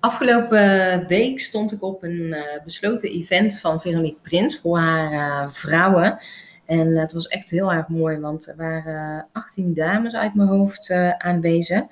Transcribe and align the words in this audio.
Afgelopen 0.00 1.06
week 1.06 1.40
stond 1.40 1.72
ik 1.72 1.82
op 1.82 2.02
een 2.02 2.20
uh, 2.26 2.64
besloten 2.64 3.10
event 3.10 3.58
van 3.58 3.80
Veronique 3.80 4.20
Prins 4.22 4.58
voor 4.58 4.78
haar 4.78 5.12
uh, 5.12 5.48
vrouwen. 5.48 6.18
En 6.66 6.96
het 6.96 7.12
was 7.12 7.26
echt 7.26 7.50
heel 7.50 7.72
erg 7.72 7.88
mooi, 7.88 8.18
want 8.18 8.48
er 8.48 8.56
waren 8.56 9.28
18 9.32 9.74
dames 9.74 10.14
uit 10.14 10.34
mijn 10.34 10.48
hoofd 10.48 10.90
aanwezig. 11.18 11.82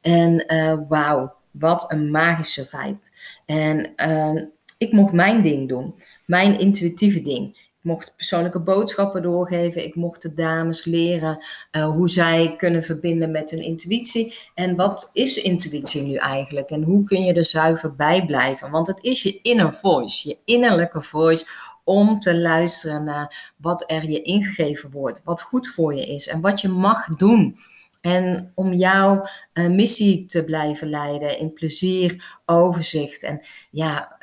En 0.00 0.44
wauw, 0.88 1.34
wat 1.50 1.92
een 1.92 2.10
magische 2.10 2.66
vibe. 2.66 2.98
En 3.46 3.92
ehm, 3.96 4.44
ik 4.78 4.92
mocht 4.92 5.12
mijn 5.12 5.42
ding 5.42 5.68
doen, 5.68 5.94
mijn 6.26 6.58
intuïtieve 6.58 7.22
ding. 7.22 7.69
Mocht 7.80 8.16
persoonlijke 8.16 8.60
boodschappen 8.60 9.22
doorgeven. 9.22 9.84
Ik 9.84 9.94
mocht 9.94 10.22
de 10.22 10.34
dames 10.34 10.84
leren 10.84 11.38
uh, 11.72 11.84
hoe 11.84 12.08
zij 12.08 12.54
kunnen 12.56 12.82
verbinden 12.82 13.30
met 13.30 13.50
hun 13.50 13.62
intuïtie. 13.62 14.34
En 14.54 14.76
wat 14.76 15.10
is 15.12 15.36
intuïtie 15.36 16.02
nu 16.02 16.14
eigenlijk? 16.14 16.70
En 16.70 16.82
hoe 16.82 17.04
kun 17.04 17.22
je 17.22 17.32
er 17.32 17.44
zuiver 17.44 17.94
bij 17.94 18.26
blijven? 18.26 18.70
Want 18.70 18.86
het 18.86 18.98
is 19.02 19.22
je 19.22 19.40
inner 19.42 19.74
voice, 19.74 20.28
je 20.28 20.38
innerlijke 20.44 21.02
voice 21.02 21.46
om 21.84 22.20
te 22.20 22.38
luisteren 22.38 23.04
naar 23.04 23.52
wat 23.56 23.84
er 23.86 24.10
je 24.10 24.22
ingegeven 24.22 24.90
wordt, 24.90 25.22
wat 25.24 25.42
goed 25.42 25.68
voor 25.68 25.94
je 25.94 26.06
is 26.06 26.28
en 26.28 26.40
wat 26.40 26.60
je 26.60 26.68
mag 26.68 27.06
doen. 27.06 27.58
En 28.00 28.52
om 28.54 28.72
jouw 28.72 29.26
uh, 29.54 29.68
missie 29.68 30.24
te 30.24 30.44
blijven 30.44 30.88
leiden 30.88 31.38
in 31.38 31.52
plezier, 31.52 32.38
overzicht 32.46 33.22
en 33.22 33.40
ja, 33.70 34.16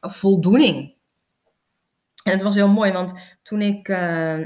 voldoening. 0.00 0.94
En 2.30 2.36
het 2.36 2.44
was 2.44 2.54
heel 2.54 2.68
mooi, 2.68 2.92
want 2.92 3.12
toen 3.42 3.60
ik, 3.60 3.88
uh, 3.88 4.38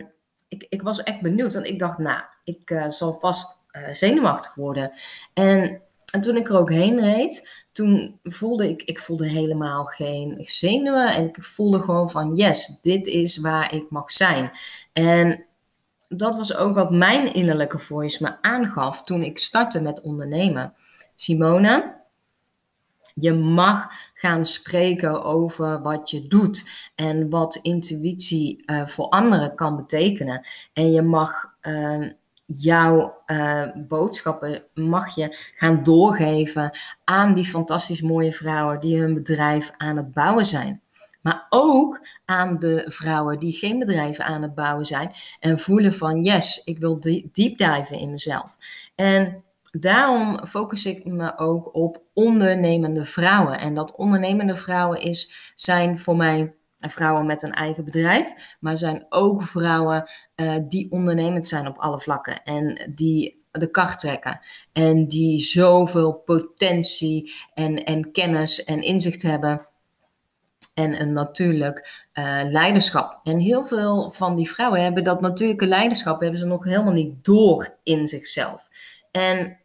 ik, 0.49 0.67
ik 0.69 0.83
was 0.83 1.03
echt 1.03 1.21
benieuwd. 1.21 1.55
En 1.55 1.65
ik 1.65 1.79
dacht, 1.79 1.99
nou, 1.99 2.23
ik 2.45 2.71
uh, 2.71 2.89
zal 2.89 3.19
vast 3.21 3.57
uh, 3.73 3.89
zenuwachtig 3.93 4.55
worden. 4.55 4.91
En, 5.35 5.83
en 6.13 6.21
toen 6.21 6.37
ik 6.37 6.49
er 6.49 6.59
ook 6.59 6.71
heen 6.71 7.01
reed, 7.01 7.65
toen 7.73 8.19
voelde 8.23 8.69
ik, 8.69 8.83
ik 8.83 8.99
voelde 8.99 9.29
helemaal 9.29 9.85
geen 9.85 10.41
zenuwen. 10.45 11.15
En 11.15 11.25
ik 11.25 11.45
voelde 11.45 11.81
gewoon 11.81 12.11
van, 12.11 12.35
yes, 12.35 12.79
dit 12.83 13.07
is 13.07 13.37
waar 13.37 13.75
ik 13.75 13.91
mag 13.91 14.11
zijn. 14.11 14.51
En 14.93 15.45
dat 16.09 16.37
was 16.37 16.57
ook 16.57 16.75
wat 16.75 16.91
mijn 16.91 17.35
innerlijke 17.35 17.79
voice 17.79 18.23
me 18.23 18.43
aangaf 18.43 19.03
toen 19.03 19.23
ik 19.23 19.39
startte 19.39 19.81
met 19.81 20.01
ondernemen. 20.01 20.75
Simone, 21.17 21.95
je 23.15 23.33
mag 23.33 23.89
gaan 24.15 24.45
spreken 24.45 25.25
over 25.25 25.83
wat 25.83 26.11
je 26.11 26.27
doet 26.27 26.91
en 26.95 27.31
wat 27.31 27.59
intuïtie 27.63 28.63
uh, 28.67 28.87
voor 28.87 29.09
anderen 29.09 29.55
kan 29.55 29.77
betekenen. 29.77 30.47
En 30.73 30.93
je 30.93 31.03
mag 31.03 31.55
uh, 31.63 32.11
jouw 32.45 33.23
uh, 33.27 33.63
boodschappen 33.75 34.63
mag 34.75 35.15
je 35.15 35.53
gaan 35.55 35.83
doorgeven 35.83 36.71
aan 37.05 37.35
die 37.35 37.45
fantastisch 37.45 38.03
mooie 38.03 38.33
vrouwen 38.33 38.81
die 38.81 39.01
hun 39.01 39.15
bedrijf 39.15 39.73
aan 39.77 39.97
het 39.97 40.13
bouwen 40.13 40.45
zijn. 40.45 40.83
Maar 41.23 41.47
ook 41.49 42.07
aan 42.25 42.59
de 42.59 42.85
vrouwen 42.87 43.39
die 43.39 43.53
geen 43.53 43.79
bedrijven 43.79 44.25
aan 44.25 44.43
het 44.43 44.55
bouwen 44.55 44.87
zijn 44.87 45.13
en 45.41 45.59
voelen 45.59 45.95
van 45.95 46.23
yes, 46.23 46.63
ik 46.65 46.79
wil 46.79 47.01
diep 47.33 47.59
diven 47.59 47.99
in 47.99 48.11
mezelf. 48.11 48.57
En 48.95 49.45
daarom 49.79 50.47
focus 50.47 50.87
ik 50.87 51.05
me 51.05 51.39
ook 51.39 51.75
op 51.75 52.03
ondernemende 52.13 53.05
vrouwen. 53.05 53.59
En 53.59 53.75
dat 53.75 53.97
ondernemende 53.97 54.57
vrouwen 54.57 55.01
is, 55.01 55.53
zijn 55.55 55.99
voor 55.99 56.17
mij 56.17 56.55
vrouwen 56.77 57.27
met 57.27 57.43
een 57.43 57.53
eigen 57.53 57.85
bedrijf, 57.85 58.57
maar 58.61 58.77
zijn 58.77 59.07
ook 59.09 59.43
vrouwen 59.43 60.09
uh, 60.37 60.55
die 60.69 60.91
ondernemend 60.91 61.47
zijn 61.47 61.67
op 61.67 61.79
alle 61.79 62.01
vlakken 62.01 62.43
en 62.43 62.93
die 62.95 63.43
de 63.51 63.71
kar 63.71 63.97
trekken 63.97 64.41
en 64.73 65.09
die 65.09 65.45
zoveel 65.45 66.13
potentie 66.13 67.35
en, 67.55 67.85
en 67.85 68.13
kennis 68.13 68.65
en 68.65 68.83
inzicht 68.83 69.23
hebben. 69.23 69.67
En 70.75 71.01
een 71.01 71.13
natuurlijk 71.13 72.09
uh, 72.15 72.41
leiderschap. 72.45 73.21
En 73.23 73.39
heel 73.39 73.67
veel 73.67 74.11
van 74.11 74.37
die 74.37 74.51
vrouwen 74.51 74.83
hebben 74.83 75.05
dat 75.05 75.21
natuurlijke 75.21 75.67
leiderschap 75.67 76.21
hebben 76.21 76.39
ze 76.39 76.47
nog 76.47 76.65
helemaal 76.65 76.93
niet 76.93 77.25
door 77.25 77.77
in 77.83 78.09
zichzelf. 78.09 78.69
En 79.11 79.64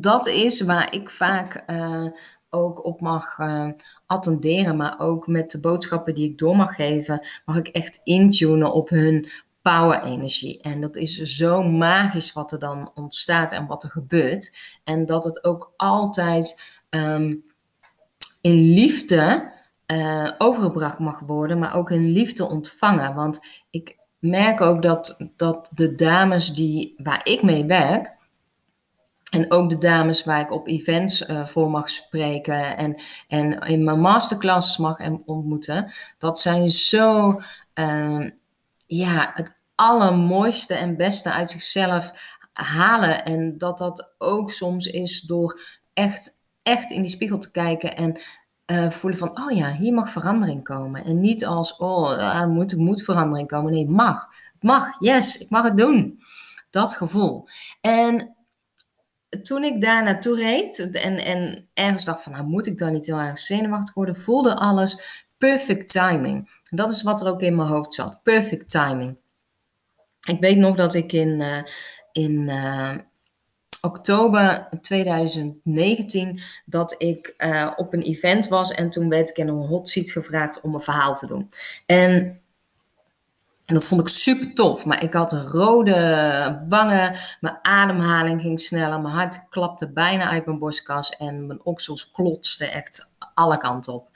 dat 0.00 0.26
is 0.26 0.60
waar 0.60 0.94
ik 0.94 1.10
vaak 1.10 1.64
uh, 1.66 2.06
ook 2.50 2.84
op 2.84 3.00
mag 3.00 3.38
uh, 3.38 3.68
attenderen, 4.06 4.76
maar 4.76 4.94
ook 4.98 5.26
met 5.26 5.50
de 5.50 5.60
boodschappen 5.60 6.14
die 6.14 6.30
ik 6.30 6.38
door 6.38 6.56
mag 6.56 6.74
geven, 6.74 7.26
mag 7.44 7.56
ik 7.56 7.68
echt 7.68 8.00
intunen 8.02 8.72
op 8.72 8.88
hun 8.88 9.28
power-energie. 9.62 10.60
En 10.60 10.80
dat 10.80 10.96
is 10.96 11.16
zo 11.16 11.62
magisch 11.62 12.32
wat 12.32 12.52
er 12.52 12.58
dan 12.58 12.90
ontstaat 12.94 13.52
en 13.52 13.66
wat 13.66 13.82
er 13.82 13.90
gebeurt. 13.90 14.52
En 14.84 15.06
dat 15.06 15.24
het 15.24 15.44
ook 15.44 15.72
altijd 15.76 16.80
um, 16.90 17.44
in 18.40 18.54
liefde 18.54 19.52
uh, 19.86 20.30
overgebracht 20.38 20.98
mag 20.98 21.20
worden, 21.20 21.58
maar 21.58 21.74
ook 21.74 21.90
in 21.90 22.10
liefde 22.10 22.48
ontvangen. 22.48 23.14
Want 23.14 23.40
ik 23.70 23.96
merk 24.18 24.60
ook 24.60 24.82
dat, 24.82 25.30
dat 25.36 25.70
de 25.74 25.94
dames 25.94 26.54
die, 26.54 26.94
waar 27.02 27.20
ik 27.24 27.42
mee 27.42 27.64
werk, 27.64 28.20
en 29.32 29.50
ook 29.50 29.70
de 29.70 29.78
dames 29.78 30.24
waar 30.24 30.40
ik 30.40 30.50
op 30.50 30.68
events 30.68 31.28
uh, 31.28 31.46
voor 31.46 31.70
mag 31.70 31.90
spreken 31.90 32.76
en, 32.76 33.00
en 33.28 33.58
in 33.58 33.84
mijn 33.84 34.00
masterclasses 34.00 34.76
mag 34.76 34.98
ontmoeten. 35.24 35.92
Dat 36.18 36.40
zijn 36.40 36.70
zo, 36.70 37.40
uh, 37.74 38.30
ja, 38.86 39.30
het 39.34 39.60
allermooiste 39.74 40.74
en 40.74 40.96
beste 40.96 41.32
uit 41.32 41.50
zichzelf 41.50 42.12
halen. 42.52 43.24
En 43.24 43.58
dat 43.58 43.78
dat 43.78 44.12
ook 44.18 44.50
soms 44.50 44.86
is 44.86 45.20
door 45.20 45.60
echt, 45.92 46.30
echt 46.62 46.90
in 46.90 47.00
die 47.00 47.10
spiegel 47.10 47.38
te 47.38 47.50
kijken 47.50 47.96
en 47.96 48.20
uh, 48.66 48.90
voelen 48.90 49.18
van, 49.18 49.40
oh 49.40 49.50
ja, 49.50 49.72
hier 49.72 49.94
mag 49.94 50.10
verandering 50.10 50.64
komen. 50.64 51.04
En 51.04 51.20
niet 51.20 51.46
als, 51.46 51.76
oh, 51.76 52.40
er 52.40 52.48
moet, 52.48 52.76
moet 52.76 53.02
verandering 53.02 53.48
komen. 53.48 53.72
Nee, 53.72 53.88
mag. 53.88 54.28
Het 54.52 54.62
mag, 54.62 55.00
yes, 55.00 55.38
ik 55.38 55.50
mag 55.50 55.64
het 55.64 55.76
doen. 55.76 56.22
Dat 56.70 56.94
gevoel. 56.94 57.48
En 57.80 58.36
toen 59.42 59.64
ik 59.64 59.80
daar 59.80 60.02
naartoe 60.02 60.36
reed 60.36 60.78
en, 60.78 61.24
en 61.24 61.68
ergens 61.74 62.04
dacht 62.04 62.22
van, 62.22 62.32
nou 62.32 62.44
moet 62.44 62.66
ik 62.66 62.78
dan 62.78 62.92
niet 62.92 63.06
heel 63.06 63.18
erg 63.18 63.38
zenuwachtig 63.38 63.94
worden, 63.94 64.16
voelde 64.16 64.56
alles 64.56 65.24
perfect 65.38 65.88
timing. 65.88 66.60
Dat 66.70 66.90
is 66.90 67.02
wat 67.02 67.20
er 67.20 67.28
ook 67.28 67.42
in 67.42 67.56
mijn 67.56 67.68
hoofd 67.68 67.94
zat, 67.94 68.22
perfect 68.22 68.70
timing. 68.70 69.16
Ik 70.28 70.40
weet 70.40 70.56
nog 70.56 70.76
dat 70.76 70.94
ik 70.94 71.12
in, 71.12 71.40
uh, 71.40 71.62
in 72.12 72.48
uh, 72.48 72.94
oktober 73.80 74.68
2019 74.80 76.40
dat 76.64 76.94
ik 76.98 77.34
uh, 77.38 77.72
op 77.76 77.92
een 77.92 78.02
event 78.02 78.48
was 78.48 78.70
en 78.70 78.90
toen 78.90 79.08
werd 79.08 79.28
ik 79.28 79.36
in 79.36 79.48
een 79.48 79.66
hot 79.66 79.88
seat 79.88 80.10
gevraagd 80.10 80.60
om 80.60 80.74
een 80.74 80.80
verhaal 80.80 81.14
te 81.14 81.26
doen. 81.26 81.48
En 81.86 82.41
en 83.66 83.74
dat 83.74 83.88
vond 83.88 84.00
ik 84.00 84.08
super 84.08 84.54
tof. 84.54 84.84
Maar 84.84 85.02
ik 85.02 85.12
had 85.12 85.32
rode 85.32 86.64
wangen. 86.68 87.16
Mijn 87.40 87.58
ademhaling 87.62 88.40
ging 88.40 88.60
sneller. 88.60 89.00
Mijn 89.00 89.14
hart 89.14 89.48
klapte 89.48 89.92
bijna 89.92 90.28
uit 90.28 90.46
mijn 90.46 90.58
borstkas. 90.58 91.10
En 91.10 91.46
mijn 91.46 91.64
oksels 91.64 92.10
klotsten 92.10 92.72
echt 92.72 93.10
alle 93.34 93.56
kanten 93.56 93.92
op. 93.92 94.08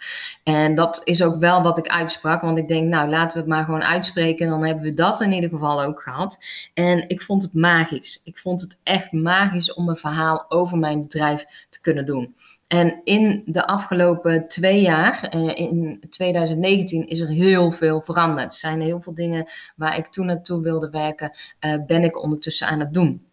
En 0.45 0.75
dat 0.75 1.01
is 1.05 1.23
ook 1.23 1.37
wel 1.37 1.63
wat 1.63 1.79
ik 1.79 1.89
uitsprak. 1.89 2.41
Want 2.41 2.59
ik 2.59 2.69
denk, 2.69 2.89
nou 2.89 3.09
laten 3.09 3.37
we 3.37 3.43
het 3.43 3.53
maar 3.53 3.65
gewoon 3.65 3.85
uitspreken. 3.85 4.49
Dan 4.49 4.65
hebben 4.65 4.85
we 4.85 4.95
dat 4.95 5.21
in 5.21 5.33
ieder 5.33 5.51
geval 5.51 5.83
ook 5.83 6.03
gehad. 6.03 6.39
En 6.75 7.09
ik 7.09 7.23
vond 7.23 7.43
het 7.43 7.55
magisch. 7.55 8.21
Ik 8.25 8.39
vond 8.39 8.61
het 8.61 8.81
echt 8.83 9.13
magisch 9.13 9.75
om 9.75 9.89
een 9.89 9.97
verhaal 9.97 10.45
over 10.49 10.79
mijn 10.79 11.03
bedrijf 11.03 11.67
te 11.71 11.81
kunnen 11.81 12.07
doen. 12.07 12.35
En 12.69 13.01
in 13.05 13.43
de 13.47 13.67
afgelopen 13.67 14.49
twee 14.49 14.81
jaar, 14.81 15.23
eh, 15.23 15.55
in 15.55 16.05
2019, 16.11 17.07
is 17.07 17.21
er 17.21 17.29
heel 17.29 17.71
veel 17.71 18.01
veranderd. 18.01 18.53
Er 18.53 18.59
zijn 18.59 18.81
heel 18.81 19.03
veel 19.03 19.15
dingen 19.15 19.49
waar 19.77 19.97
ik 19.97 20.07
toen 20.07 20.27
naartoe 20.27 20.63
wilde 20.63 20.91
werken, 20.91 21.31
eh, 21.59 21.75
ben 21.87 22.03
ik 22.03 22.23
ondertussen 22.23 22.67
aan 22.67 22.81
het 22.81 22.95
doen. 22.95 23.27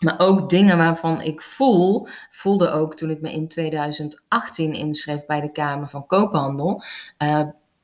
Maar 0.00 0.14
ook 0.18 0.50
dingen 0.50 0.76
waarvan 0.76 1.20
ik 1.20 1.42
voel, 1.42 2.06
voelde 2.30 2.70
ook 2.70 2.96
toen 2.96 3.10
ik 3.10 3.20
me 3.20 3.32
in 3.32 3.48
2018 3.48 4.74
inschreef 4.74 5.26
bij 5.26 5.40
de 5.40 5.52
Kamer 5.52 5.88
van 5.88 6.06
Koophandel. 6.06 6.82
Uh, 7.22 7.42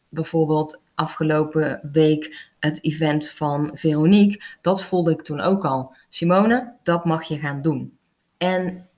bijvoorbeeld 0.08 0.82
afgelopen 0.94 1.88
week 1.92 2.50
het 2.58 2.84
event 2.84 3.30
van 3.30 3.70
Veronique. 3.74 4.40
Dat 4.60 4.82
voelde 4.82 5.10
ik 5.10 5.22
toen 5.22 5.40
ook 5.40 5.64
al. 5.64 5.94
Simone, 6.08 6.72
dat 6.82 7.04
mag 7.04 7.22
je 7.22 7.38
gaan 7.38 7.62
doen. 7.62 7.98
En 8.38 8.88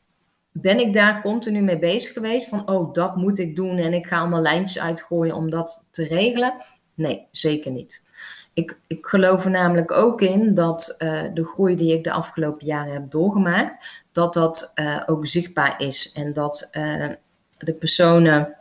ben 0.53 0.79
ik 0.79 0.93
daar 0.93 1.21
continu 1.21 1.61
mee 1.61 1.79
bezig 1.79 2.13
geweest 2.13 2.49
van, 2.49 2.71
oh, 2.71 2.93
dat 2.93 3.17
moet 3.17 3.39
ik 3.39 3.57
doen 3.57 3.77
en 3.77 3.93
ik 3.93 4.07
ga 4.07 4.19
allemaal 4.19 4.43
lijntjes 4.43 4.83
uitgooien 4.83 5.35
om 5.35 5.51
dat 5.51 5.87
te 5.91 6.05
regelen? 6.05 6.55
Nee, 6.95 7.27
zeker 7.31 7.71
niet. 7.71 8.11
Ik, 8.53 8.79
ik 8.87 9.07
geloof 9.07 9.45
er 9.45 9.51
namelijk 9.51 9.91
ook 9.93 10.21
in 10.21 10.55
dat 10.55 10.95
uh, 10.99 11.23
de 11.35 11.45
groei 11.45 11.77
die 11.77 11.93
ik 11.93 12.05
de 12.05 12.13
afgelopen 12.13 12.67
jaren 12.67 12.93
heb 12.93 13.11
doorgemaakt, 13.11 14.05
dat 14.13 14.35
dat 14.35 14.73
uh, 14.75 15.03
ook 15.07 15.27
zichtbaar 15.27 15.75
is 15.81 16.13
en 16.13 16.33
dat 16.33 16.69
uh, 16.73 17.09
de 17.59 17.73
personen 17.73 18.57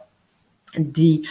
die 0.81 1.29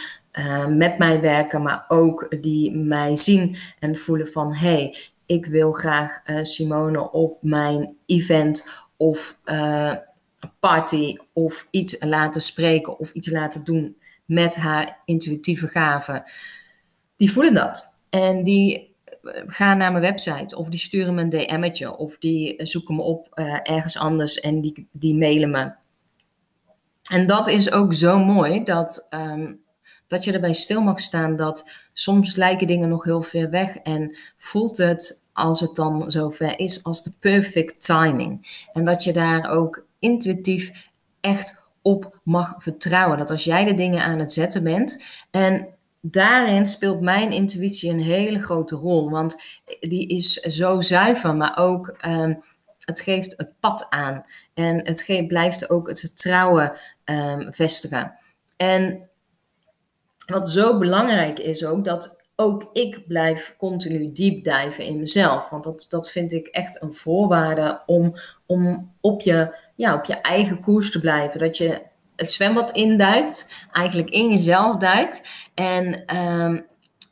met 0.67 0.97
mij 0.97 1.21
werken, 1.21 1.61
maar 1.61 1.85
ook 1.87 2.41
die 2.41 2.77
mij 2.77 3.15
zien 3.15 3.55
en 3.79 3.97
voelen 3.97 4.27
van, 4.27 4.53
hey, 4.53 4.97
ik 5.25 5.45
wil 5.45 5.71
graag 5.71 6.21
Simone 6.41 7.11
op 7.11 7.37
mijn 7.41 7.95
event 8.05 8.65
of 8.97 9.37
party 10.59 11.17
of 11.33 11.67
iets 11.71 11.95
laten 11.99 12.41
spreken 12.41 12.99
of 12.99 13.11
iets 13.11 13.29
laten 13.29 13.63
doen 13.63 13.97
met 14.25 14.55
haar 14.55 15.01
intuïtieve 15.05 15.67
gaven, 15.67 16.23
die 17.15 17.31
voelen 17.31 17.53
dat. 17.53 17.95
En 18.09 18.43
die 18.43 18.95
eh, 19.23 19.41
gaan 19.47 19.77
naar 19.77 19.91
mijn 19.91 20.03
website 20.03 20.57
of 20.57 20.69
die 20.69 20.79
sturen 20.79 21.15
me 21.15 21.21
een 21.21 21.29
DM'tje 21.29 21.97
of 21.97 22.17
die 22.17 22.65
zoeken 22.65 22.95
me 22.95 23.01
op 23.01 23.31
uh, 23.33 23.59
ergens 23.63 23.97
anders 23.97 24.39
en 24.39 24.61
die, 24.61 24.87
die 24.91 25.15
mailen 25.15 25.51
me. 25.51 25.73
En 27.11 27.27
dat 27.27 27.47
is 27.47 27.71
ook 27.71 27.93
zo 27.93 28.19
mooi 28.19 28.63
dat, 28.63 29.07
um, 29.09 29.61
dat 30.07 30.23
je 30.23 30.31
erbij 30.31 30.53
stil 30.53 30.81
mag 30.81 30.99
staan 30.99 31.35
dat 31.35 31.69
soms 31.93 32.35
lijken 32.35 32.67
dingen 32.67 32.89
nog 32.89 33.03
heel 33.03 33.21
ver 33.21 33.49
weg 33.49 33.75
en 33.75 34.17
voelt 34.37 34.77
het 34.77 35.20
als 35.33 35.59
het 35.59 35.75
dan 35.75 36.11
zover 36.11 36.59
is 36.59 36.83
als 36.83 37.03
de 37.03 37.11
perfect 37.19 37.85
timing. 37.85 38.65
En 38.73 38.85
dat 38.85 39.03
je 39.03 39.13
daar 39.13 39.49
ook 39.49 39.85
intuïtief 39.99 40.89
echt 41.21 41.59
op 41.81 42.19
mag 42.23 42.53
vertrouwen. 42.57 43.17
Dat 43.17 43.31
als 43.31 43.43
jij 43.43 43.65
de 43.65 43.73
dingen 43.73 44.03
aan 44.03 44.19
het 44.19 44.33
zetten 44.33 44.63
bent 44.63 45.03
en 45.31 45.67
daarin 46.01 46.65
speelt 46.65 47.01
mijn 47.01 47.31
intuïtie 47.31 47.89
een 47.89 48.01
hele 48.01 48.43
grote 48.43 48.75
rol, 48.75 49.09
want 49.09 49.37
die 49.79 50.07
is 50.07 50.33
zo 50.33 50.81
zuiver, 50.81 51.35
maar 51.35 51.57
ook 51.57 51.95
um, 52.05 52.43
het 52.79 52.99
geeft 52.99 53.33
het 53.37 53.59
pad 53.59 53.87
aan 53.89 54.25
en 54.53 54.85
het 54.85 55.01
geeft, 55.01 55.27
blijft 55.27 55.69
ook 55.69 55.87
het 55.87 55.99
vertrouwen 55.99 56.77
um, 57.05 57.53
vestigen. 57.53 58.13
En 58.57 59.09
wat 60.25 60.49
zo 60.49 60.77
belangrijk 60.77 61.39
is 61.39 61.65
ook, 61.65 61.85
dat 61.85 62.20
ook 62.35 62.69
ik 62.73 63.07
blijf 63.07 63.55
continu 63.57 64.11
diepdijven 64.11 64.85
in 64.85 64.99
mezelf. 64.99 65.49
Want 65.49 65.63
dat, 65.63 65.85
dat 65.89 66.11
vind 66.11 66.31
ik 66.31 66.47
echt 66.47 66.81
een 66.81 66.93
voorwaarde 66.93 67.81
om, 67.85 68.15
om 68.45 68.93
op, 69.01 69.21
je, 69.21 69.55
ja, 69.75 69.95
op 69.95 70.05
je 70.05 70.21
eigen 70.21 70.59
koers 70.59 70.91
te 70.91 70.99
blijven. 70.99 71.39
Dat 71.39 71.57
je 71.57 71.81
het 72.15 72.31
zwembad 72.31 72.71
induikt, 72.71 73.67
eigenlijk 73.71 74.09
in 74.09 74.29
jezelf 74.29 74.75
duikt. 74.75 75.21
En 75.53 76.05
ehm, 76.05 76.59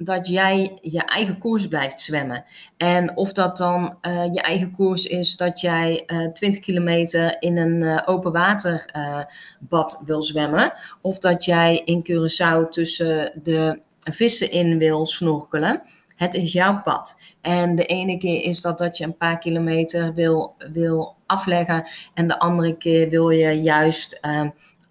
dat 0.01 0.27
jij 0.27 0.77
je 0.81 1.05
eigen 1.05 1.37
koers 1.37 1.67
blijft 1.67 2.01
zwemmen. 2.01 2.43
En 2.77 3.17
of 3.17 3.31
dat 3.33 3.57
dan 3.57 3.97
uh, 4.01 4.33
je 4.33 4.41
eigen 4.41 4.71
koers 4.71 5.05
is 5.05 5.37
dat 5.37 5.61
jij 5.61 6.03
uh, 6.07 6.23
eh, 6.23 6.31
20 6.31 6.61
kilometer 6.61 7.35
in 7.39 7.57
een 7.57 7.81
uh, 7.81 8.01
open 8.05 8.31
waterbad 8.31 10.01
wil 10.05 10.23
zwemmen. 10.23 10.73
Of 11.01 11.19
dat 11.19 11.45
jij 11.45 11.81
in 11.85 12.05
Curaçao 12.09 12.69
tussen 12.69 13.31
de 13.43 13.81
vissen 13.99 14.51
in 14.51 14.77
wil 14.77 15.05
snorkelen. 15.05 15.81
Het 16.15 16.33
is 16.33 16.53
jouw 16.53 16.81
pad. 16.81 17.15
En 17.41 17.75
de 17.75 17.85
ene 17.85 18.17
keer 18.17 18.41
is 18.41 18.61
dat 18.61 18.77
dat 18.77 18.97
je 18.97 19.03
een 19.03 19.17
paar 19.17 19.39
kilometer 19.39 20.13
wil, 20.13 20.55
wil 20.71 21.15
afleggen. 21.25 21.87
En 22.13 22.27
de 22.27 22.39
andere 22.39 22.77
keer 22.77 23.09
wil 23.09 23.29
je 23.29 23.61
juist 23.61 24.19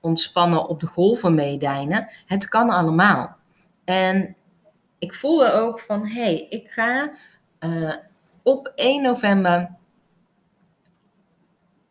ontspannen 0.00 0.68
op 0.68 0.80
de 0.80 0.86
golven 0.86 1.34
meedijnen. 1.34 2.08
Het 2.26 2.48
kan 2.48 2.70
allemaal. 2.70 3.36
En 3.84 4.36
ik 4.98 5.14
voelde 5.14 5.52
ook 5.52 5.80
van, 5.80 6.06
hé, 6.06 6.22
hey, 6.22 6.46
ik 6.48 6.70
ga 6.70 7.10
uh, 7.60 7.94
op 8.42 8.72
1 8.74 9.02
november 9.02 9.76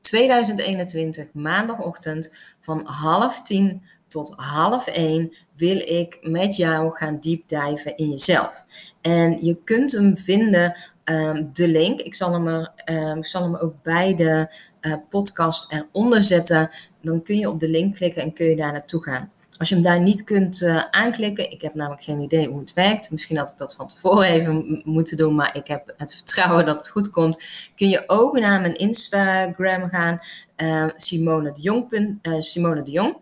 2021, 0.01 1.33
maandagochtend, 1.33 2.33
van 2.59 2.85
half 2.85 3.41
tien 3.41 3.83
tot 4.07 4.33
half 4.35 4.87
één 4.87 5.33
wil 5.55 5.77
ik 5.77 6.17
met 6.21 6.55
jou 6.55 6.95
gaan 6.95 7.17
diepdijven 7.19 7.97
in 7.97 8.09
jezelf. 8.09 8.65
En 9.01 9.45
je 9.45 9.57
kunt 9.63 9.91
hem 9.91 10.17
vinden, 10.17 10.77
um, 11.09 11.49
de 11.53 11.67
link. 11.67 12.01
Ik 12.01 12.15
zal 12.15 12.33
hem, 12.33 12.47
er, 12.47 12.71
um, 12.85 13.17
ik 13.17 13.25
zal 13.25 13.43
hem 13.43 13.55
ook 13.55 13.73
bij 13.83 14.15
de 14.15 14.47
uh, 14.81 14.93
podcast 15.09 15.71
eronder 15.71 16.23
zetten. 16.23 16.69
Dan 17.01 17.21
kun 17.21 17.37
je 17.37 17.49
op 17.49 17.59
de 17.59 17.69
link 17.69 17.95
klikken 17.95 18.21
en 18.21 18.33
kun 18.33 18.45
je 18.45 18.55
daar 18.55 18.71
naartoe 18.71 19.03
gaan. 19.03 19.31
Als 19.57 19.69
je 19.69 19.75
hem 19.75 19.83
daar 19.83 20.01
niet 20.01 20.23
kunt 20.23 20.61
uh, 20.61 20.83
aanklikken, 20.91 21.51
ik 21.51 21.61
heb 21.61 21.73
namelijk 21.73 22.03
geen 22.03 22.19
idee 22.19 22.47
hoe 22.47 22.59
het 22.59 22.73
werkt. 22.73 23.11
Misschien 23.11 23.37
had 23.37 23.49
ik 23.49 23.57
dat 23.57 23.75
van 23.75 23.87
tevoren 23.87 24.27
even 24.27 24.81
moeten 24.85 25.17
doen, 25.17 25.35
maar 25.35 25.55
ik 25.55 25.67
heb 25.67 25.93
het 25.97 26.15
vertrouwen 26.15 26.65
dat 26.65 26.77
het 26.77 26.89
goed 26.89 27.09
komt. 27.09 27.43
Kun 27.75 27.89
je 27.89 28.03
ook 28.07 28.39
naar 28.39 28.61
mijn 28.61 28.75
Instagram 28.75 29.89
gaan, 29.89 30.19
uh, 30.57 30.87
Simone 30.95 31.51
de 31.51 31.61
Jong. 31.61 31.91
Uh, 31.91 32.39
Simone 32.39 32.83
de 32.83 32.91
Jong 32.91 33.17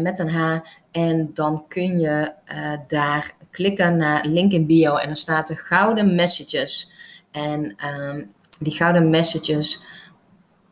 met 0.00 0.18
een 0.18 0.28
H. 0.28 0.58
En 0.90 1.30
dan 1.34 1.64
kun 1.68 1.98
je 1.98 2.32
daar 2.86 3.34
klikken 3.50 3.96
naar 3.96 4.26
link 4.26 4.52
in 4.52 4.66
bio 4.66 4.96
en 4.96 5.06
dan 5.06 5.16
staat 5.16 5.50
er 5.50 5.56
gouden 5.56 6.14
messages. 6.14 6.92
En 7.30 7.76
um, 7.86 8.32
die 8.58 8.72
gouden 8.72 9.10
messages 9.10 9.82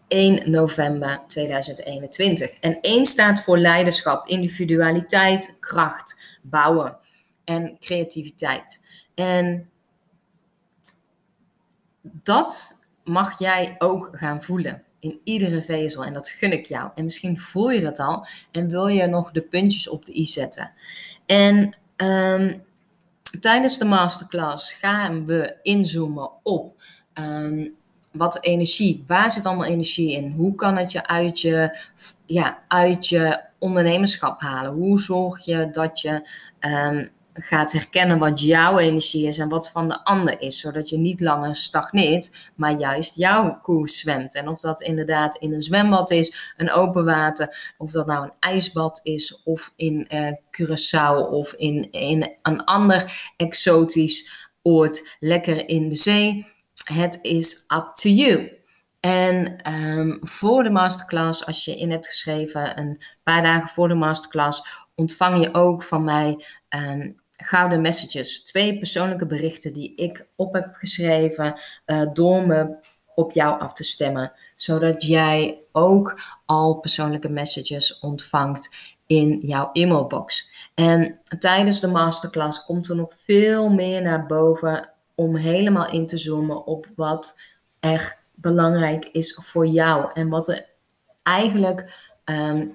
1 0.08 0.50
november 0.50 1.20
2021. 1.26 2.50
En 2.50 2.80
1 2.80 3.06
staat 3.06 3.42
voor 3.42 3.58
leiderschap, 3.58 4.26
individualiteit, 4.28 5.56
kracht, 5.60 6.38
bouwen 6.42 6.96
en 7.44 7.76
creativiteit. 7.78 8.80
En 9.14 9.70
dat 12.02 12.78
mag 13.04 13.38
jij 13.38 13.74
ook 13.78 14.08
gaan 14.12 14.42
voelen 14.42 14.82
in 15.02 15.20
iedere 15.24 15.62
vezel. 15.62 16.04
En 16.04 16.12
dat 16.12 16.28
gun 16.28 16.52
ik 16.52 16.66
jou. 16.66 16.90
En 16.94 17.04
misschien 17.04 17.40
voel 17.40 17.70
je 17.70 17.80
dat 17.80 17.98
al 17.98 18.26
en 18.50 18.68
wil 18.68 18.86
je 18.86 19.06
nog 19.06 19.30
de 19.30 19.40
puntjes 19.40 19.88
op 19.88 20.06
de 20.06 20.18
i 20.18 20.26
zetten. 20.26 20.72
En 21.26 21.76
um, 21.96 22.64
tijdens 23.40 23.78
de 23.78 23.84
masterclass 23.84 24.72
gaan 24.72 25.26
we 25.26 25.56
inzoomen 25.62 26.30
op 26.42 26.82
um, 27.14 27.74
wat 28.12 28.44
energie, 28.44 29.04
waar 29.06 29.30
zit 29.30 29.46
allemaal 29.46 29.66
energie 29.66 30.12
in? 30.12 30.30
Hoe 30.30 30.54
kan 30.54 30.76
het 30.76 30.92
je 30.92 31.06
uit 31.06 31.40
je, 31.40 31.78
ja, 32.26 32.62
uit 32.68 33.08
je 33.08 33.40
ondernemerschap 33.58 34.40
halen? 34.40 34.72
Hoe 34.72 35.00
zorg 35.00 35.44
je 35.44 35.68
dat 35.70 36.00
je 36.00 36.28
um, 36.60 37.08
gaat 37.32 37.72
herkennen 37.72 38.18
wat 38.18 38.40
jouw 38.40 38.78
energie 38.78 39.26
is 39.26 39.38
en 39.38 39.48
wat 39.48 39.70
van 39.70 39.88
de 39.88 40.04
ander 40.04 40.40
is, 40.40 40.60
zodat 40.60 40.88
je 40.88 40.98
niet 40.98 41.20
langer 41.20 41.56
stagneert, 41.56 42.50
maar 42.54 42.78
juist 42.78 43.16
jouw 43.16 43.58
koers 43.62 43.98
zwemt. 43.98 44.34
En 44.34 44.48
of 44.48 44.60
dat 44.60 44.82
inderdaad 44.82 45.36
in 45.36 45.52
een 45.52 45.62
zwembad 45.62 46.10
is, 46.10 46.54
een 46.56 46.70
open 46.70 47.04
water, 47.04 47.74
of 47.78 47.90
dat 47.90 48.06
nou 48.06 48.24
een 48.24 48.34
ijsbad 48.40 49.00
is, 49.02 49.42
of 49.42 49.72
in 49.76 50.08
uh, 50.14 50.32
Curaçao 50.50 51.30
of 51.30 51.52
in, 51.52 51.90
in 51.90 52.32
een 52.42 52.64
ander 52.64 53.32
exotisch 53.36 54.50
oord, 54.62 55.16
lekker 55.20 55.68
in 55.68 55.88
de 55.88 55.96
zee 55.96 56.50
het 56.84 57.18
is 57.22 57.64
up 57.68 57.90
to 57.94 58.08
you. 58.08 58.60
En 59.00 59.56
um, 59.72 60.18
voor 60.20 60.62
de 60.62 60.70
masterclass, 60.70 61.46
als 61.46 61.64
je 61.64 61.76
in 61.76 61.90
hebt 61.90 62.06
geschreven, 62.06 62.78
een 62.78 63.02
paar 63.22 63.42
dagen 63.42 63.68
voor 63.68 63.88
de 63.88 63.94
masterclass, 63.94 64.86
ontvang 64.94 65.42
je 65.42 65.54
ook 65.54 65.82
van 65.82 66.04
mij 66.04 66.44
um, 66.68 67.21
gouden 67.42 67.80
messages. 67.80 68.42
Twee 68.42 68.78
persoonlijke 68.78 69.26
berichten 69.26 69.72
die 69.72 69.94
ik 69.94 70.26
op 70.36 70.52
heb 70.52 70.68
geschreven 70.72 71.60
uh, 71.86 72.02
door 72.12 72.46
me 72.46 72.76
op 73.14 73.32
jou 73.32 73.60
af 73.60 73.72
te 73.72 73.84
stemmen. 73.84 74.32
Zodat 74.56 75.06
jij 75.06 75.58
ook 75.72 76.20
al 76.46 76.74
persoonlijke 76.74 77.28
messages 77.28 77.98
ontvangt 77.98 78.96
in 79.06 79.38
jouw 79.42 79.70
e-mailbox. 79.72 80.48
En 80.74 81.20
tijdens 81.38 81.80
de 81.80 81.86
masterclass 81.86 82.64
komt 82.64 82.88
er 82.88 82.96
nog 82.96 83.12
veel 83.16 83.68
meer 83.68 84.02
naar 84.02 84.26
boven 84.26 84.90
om 85.14 85.36
helemaal 85.36 85.90
in 85.90 86.06
te 86.06 86.16
zoomen 86.16 86.66
op 86.66 86.86
wat 86.96 87.38
er 87.80 88.16
belangrijk 88.34 89.04
is 89.04 89.38
voor 89.42 89.66
jou. 89.66 90.10
En 90.14 90.28
wat 90.28 90.48
er 90.48 90.66
eigenlijk 91.22 92.10
ehm, 92.24 92.66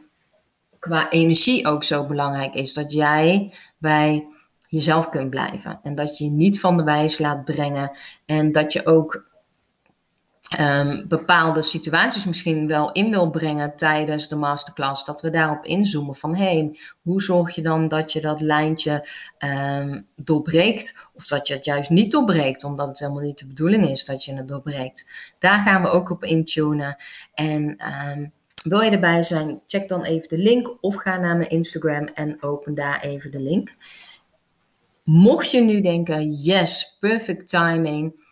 qua 0.79 1.09
energie 1.09 1.67
ook 1.67 1.83
zo 1.83 2.05
belangrijk 2.05 2.53
is. 2.53 2.73
Dat 2.73 2.91
jij 2.91 3.53
bij 3.77 4.27
jezelf 4.67 5.09
kunt 5.09 5.29
blijven. 5.29 5.79
En 5.83 5.95
dat 5.95 6.17
je 6.17 6.23
je 6.23 6.29
niet 6.29 6.59
van 6.59 6.77
de 6.77 6.83
wijs 6.83 7.17
laat 7.17 7.45
brengen. 7.45 7.97
En 8.25 8.51
dat 8.51 8.73
je 8.73 8.85
ook 8.85 9.25
um, 10.59 11.05
bepaalde 11.07 11.63
situaties 11.63 12.25
misschien 12.25 12.67
wel 12.67 12.91
in 12.91 13.09
wil 13.09 13.29
brengen 13.29 13.75
tijdens 13.75 14.27
de 14.27 14.35
masterclass. 14.35 15.05
Dat 15.05 15.21
we 15.21 15.29
daarop 15.29 15.65
inzoomen 15.65 16.15
van 16.15 16.35
hé, 16.35 16.43
hey, 16.43 16.79
hoe 17.01 17.21
zorg 17.21 17.55
je 17.55 17.61
dan 17.61 17.87
dat 17.87 18.11
je 18.11 18.21
dat 18.21 18.41
lijntje 18.41 19.07
um, 19.39 20.07
doorbreekt? 20.15 21.09
Of 21.13 21.27
dat 21.27 21.47
je 21.47 21.53
het 21.53 21.65
juist 21.65 21.89
niet 21.89 22.11
doorbreekt, 22.11 22.63
omdat 22.63 22.87
het 22.87 22.99
helemaal 22.99 23.23
niet 23.23 23.39
de 23.39 23.47
bedoeling 23.47 23.89
is 23.89 24.05
dat 24.05 24.25
je 24.25 24.35
het 24.35 24.47
doorbreekt. 24.47 25.33
Daar 25.39 25.59
gaan 25.59 25.81
we 25.81 25.89
ook 25.89 26.09
op 26.09 26.23
intunen. 26.23 26.95
En 27.33 27.79
um, 28.17 28.31
wil 28.63 28.81
je 28.81 28.91
erbij 28.91 29.23
zijn, 29.23 29.61
check 29.67 29.87
dan 29.87 30.03
even 30.03 30.29
de 30.29 30.37
link 30.37 30.77
of 30.81 30.95
ga 30.95 31.17
naar 31.17 31.37
mijn 31.37 31.49
Instagram 31.49 32.03
en 32.13 32.43
open 32.43 32.75
daar 32.75 33.01
even 33.01 33.31
de 33.31 33.41
link. 33.41 33.75
Mocht 35.09 35.51
je 35.51 35.61
nu 35.61 35.81
denken, 35.81 36.33
yes, 36.33 36.97
perfect 36.99 37.49
timing. 37.49 38.25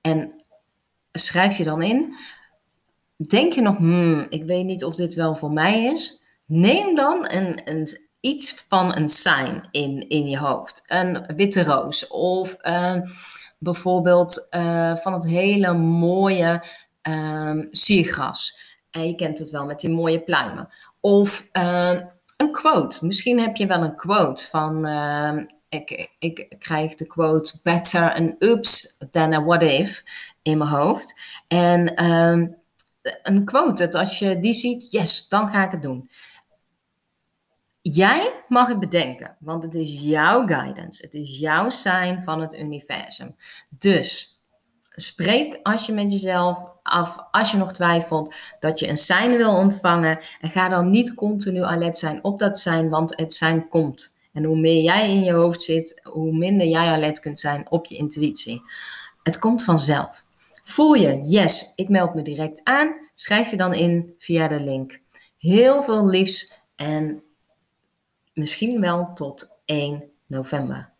En 0.00 0.44
schrijf 1.12 1.56
je 1.56 1.64
dan 1.64 1.82
in. 1.82 2.14
Denk 3.16 3.52
je 3.52 3.60
nog, 3.60 3.76
hmm, 3.76 4.26
ik 4.28 4.44
weet 4.44 4.64
niet 4.64 4.84
of 4.84 4.94
dit 4.94 5.14
wel 5.14 5.36
voor 5.36 5.50
mij 5.50 5.84
is? 5.84 6.22
Neem 6.46 6.94
dan 6.94 7.30
een, 7.30 7.60
een, 7.64 7.88
iets 8.20 8.64
van 8.68 8.96
een 8.96 9.08
sign 9.08 9.68
in, 9.70 10.08
in 10.08 10.28
je 10.28 10.38
hoofd. 10.38 10.82
Een 10.86 11.24
witte 11.36 11.62
roos 11.62 12.06
of 12.06 12.56
bijvoorbeeld 13.58 14.46
uh, 14.50 14.96
van 14.96 15.12
het 15.12 15.26
hele 15.26 15.72
mooie 15.72 16.62
uh, 17.08 17.66
siergras. 17.70 18.56
En 18.90 19.06
je 19.06 19.14
kent 19.14 19.38
het 19.38 19.50
wel 19.50 19.66
met 19.66 19.80
die 19.80 19.90
mooie 19.90 20.20
pluimen. 20.20 20.68
Of 21.00 21.48
uh, 21.52 22.00
een 22.36 22.52
quote. 22.52 23.06
Misschien 23.06 23.40
heb 23.40 23.56
je 23.56 23.66
wel 23.66 23.82
een 23.82 23.96
quote 23.96 24.48
van. 24.48 24.86
Ik, 25.74 26.10
ik 26.18 26.56
krijg 26.58 26.94
de 26.94 27.06
quote 27.06 27.52
better 27.62 28.14
an 28.14 28.36
oops 28.38 28.98
than 29.10 29.32
a 29.32 29.44
what 29.44 29.62
if 29.62 30.02
in 30.42 30.58
mijn 30.58 30.70
hoofd. 30.70 31.14
En 31.48 32.02
uh, 32.02 32.48
een 33.22 33.44
quote, 33.44 33.82
dat 33.82 33.94
als 33.94 34.18
je 34.18 34.40
die 34.40 34.52
ziet, 34.52 34.90
yes, 34.90 35.28
dan 35.28 35.48
ga 35.48 35.64
ik 35.64 35.70
het 35.70 35.82
doen. 35.82 36.10
Jij 37.80 38.44
mag 38.48 38.68
het 38.68 38.80
bedenken, 38.80 39.36
want 39.40 39.62
het 39.62 39.74
is 39.74 40.00
jouw 40.00 40.46
guidance. 40.46 41.02
Het 41.02 41.14
is 41.14 41.38
jouw 41.38 41.68
sign 41.68 42.20
van 42.20 42.40
het 42.40 42.54
universum. 42.54 43.36
Dus 43.68 44.38
spreek 44.90 45.60
als 45.62 45.86
je 45.86 45.92
met 45.92 46.12
jezelf 46.12 46.72
af, 46.82 47.18
als 47.30 47.50
je 47.50 47.56
nog 47.56 47.72
twijfelt, 47.72 48.34
dat 48.60 48.78
je 48.78 48.88
een 48.88 48.96
sign 48.96 49.36
wil 49.36 49.56
ontvangen. 49.56 50.18
En 50.40 50.50
ga 50.50 50.68
dan 50.68 50.90
niet 50.90 51.14
continu 51.14 51.62
alert 51.62 51.98
zijn 51.98 52.24
op 52.24 52.38
dat 52.38 52.58
zijn, 52.58 52.88
want 52.88 53.16
het 53.16 53.34
zijn 53.34 53.68
komt. 53.68 54.13
En 54.34 54.44
hoe 54.44 54.58
meer 54.58 54.82
jij 54.82 55.10
in 55.10 55.24
je 55.24 55.32
hoofd 55.32 55.62
zit, 55.62 56.00
hoe 56.02 56.32
minder 56.32 56.66
jij 56.66 56.86
alert 56.86 57.20
kunt 57.20 57.40
zijn 57.40 57.70
op 57.70 57.86
je 57.86 57.96
intuïtie. 57.96 58.62
Het 59.22 59.38
komt 59.38 59.64
vanzelf. 59.64 60.24
Voel 60.62 60.94
je, 60.94 61.20
yes, 61.22 61.72
ik 61.76 61.88
meld 61.88 62.14
me 62.14 62.22
direct 62.22 62.60
aan. 62.64 62.94
Schrijf 63.14 63.50
je 63.50 63.56
dan 63.56 63.74
in 63.74 64.14
via 64.18 64.48
de 64.48 64.60
link. 64.60 65.00
Heel 65.38 65.82
veel 65.82 66.06
liefs 66.06 66.52
en 66.76 67.22
misschien 68.32 68.80
wel 68.80 69.10
tot 69.14 69.60
1 69.64 70.04
november. 70.26 70.92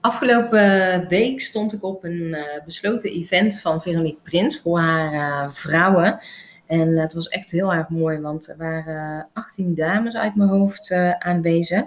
Afgelopen 0.00 1.08
week 1.08 1.40
stond 1.40 1.72
ik 1.72 1.82
op 1.82 2.04
een 2.04 2.22
uh, 2.34 2.64
besloten 2.64 3.10
event 3.10 3.60
van 3.60 3.82
Veronique 3.82 4.22
Prins 4.22 4.60
voor 4.60 4.78
haar 4.78 5.12
uh, 5.12 5.50
vrouwen. 5.50 6.18
En 6.66 6.98
het 6.98 7.12
was 7.12 7.28
echt 7.28 7.50
heel 7.50 7.72
erg 7.72 7.88
mooi, 7.88 8.20
want 8.20 8.48
er 8.48 8.56
waren 8.56 9.28
18 9.32 9.74
dames 9.74 10.16
uit 10.16 10.34
mijn 10.34 10.48
hoofd 10.48 10.90
uh, 10.90 11.12
aanwezig. 11.12 11.84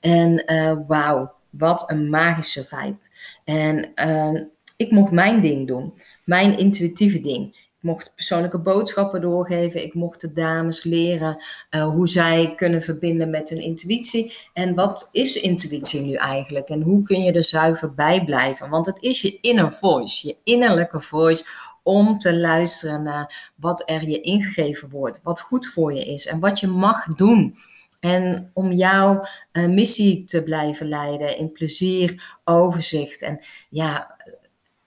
En 0.00 0.44
wauw, 0.86 1.32
wat 1.50 1.90
een 1.90 2.10
magische 2.10 2.64
vibe. 2.64 2.98
En 3.44 3.90
ehm, 3.94 4.44
ik 4.76 4.90
mocht 4.90 5.12
mijn 5.12 5.40
ding 5.40 5.66
doen, 5.66 5.92
mijn 6.24 6.58
intuïtieve 6.58 7.20
ding 7.20 7.54
mocht 7.84 8.12
persoonlijke 8.14 8.58
boodschappen 8.58 9.20
doorgeven. 9.20 9.82
Ik 9.82 9.94
mocht 9.94 10.20
de 10.20 10.32
dames 10.32 10.84
leren 10.84 11.36
uh, 11.70 11.86
hoe 11.86 12.08
zij 12.08 12.52
kunnen 12.56 12.82
verbinden 12.82 13.30
met 13.30 13.48
hun 13.48 13.60
intuïtie. 13.60 14.32
En 14.52 14.74
wat 14.74 15.08
is 15.12 15.36
intuïtie 15.36 16.00
nu 16.00 16.14
eigenlijk? 16.14 16.68
En 16.68 16.82
hoe 16.82 17.02
kun 17.02 17.22
je 17.22 17.32
er 17.32 17.44
zuiver 17.44 17.94
bij 17.94 18.24
blijven? 18.24 18.70
Want 18.70 18.86
het 18.86 19.02
is 19.02 19.22
je 19.22 19.38
inner 19.40 19.72
voice, 19.72 20.26
je 20.26 20.36
innerlijke 20.44 21.00
voice 21.00 21.44
om 21.84 22.18
te 22.18 22.36
luisteren 22.36 23.02
naar 23.02 23.52
wat 23.56 23.82
er 23.90 24.08
je 24.08 24.20
ingegeven 24.20 24.88
wordt, 24.88 25.20
wat 25.22 25.40
goed 25.40 25.66
voor 25.66 25.92
je 25.92 26.04
is 26.04 26.26
en 26.26 26.40
wat 26.40 26.60
je 26.60 26.66
mag 26.66 27.06
doen. 27.06 27.56
En 28.00 28.50
om 28.52 28.72
jouw 28.72 29.24
missie 29.52 30.24
te 30.24 30.42
blijven 30.42 30.88
leiden 30.88 31.38
in 31.38 31.52
plezier, 31.52 32.38
overzicht 32.44 33.22
en 33.22 33.38
ja, 33.70 34.16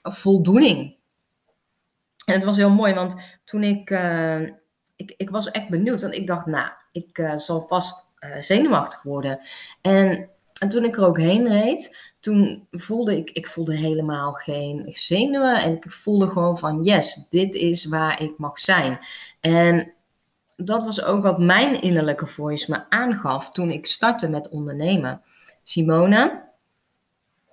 voldoening. 0.02 0.96
En 2.26 2.34
het 2.34 2.44
was 2.44 2.58
heel 2.58 2.70
mooi, 2.70 2.94
want 2.94 3.16
toen 3.44 3.64
ik, 3.64 3.90
uh, 3.90 4.42
ik, 4.96 5.14
ik 5.18 5.30
was 5.30 5.52
echt 5.52 5.70
benieuwd. 5.70 6.02
Want 6.02 6.14
ik 6.14 6.28
dacht, 6.28 6.46
nou, 6.46 6.72
ik 6.92 7.18
uh, 7.18 7.38
zal 7.38 7.68
vast 7.68 8.14
uh, 8.20 8.36
zenuwachtig 8.40 9.04
worden. 9.04 9.40
En, 9.82 10.30
en 10.60 10.70
toen 10.70 10.84
ik 10.84 10.98
er 10.98 11.06
ook 11.06 11.20
heen 11.20 11.48
reed, 11.48 12.14
toen 12.20 12.68
voelde 12.72 13.18
ik, 13.18 13.30
ik 13.30 13.48
voelde 13.48 13.76
helemaal 13.76 14.32
geen 14.32 14.90
zenuwen. 14.94 15.62
En 15.62 15.76
ik 15.76 15.92
voelde 15.92 16.28
gewoon 16.28 16.58
van, 16.58 16.84
yes, 16.84 17.26
dit 17.30 17.56
is 17.56 17.86
waar 17.86 18.22
ik 18.22 18.38
mag 18.38 18.60
zijn. 18.60 18.98
En 19.40 19.94
dat 20.56 20.84
was 20.84 21.04
ook 21.04 21.24
wat 21.24 21.40
mijn 21.40 21.82
innerlijke 21.82 22.28
voice 22.28 22.72
me 22.72 22.90
aangaf 22.90 23.52
toen 23.52 23.72
ik 23.72 23.86
startte 23.86 24.30
met 24.30 24.50
ondernemen. 24.50 25.22
Simone, 25.64 26.46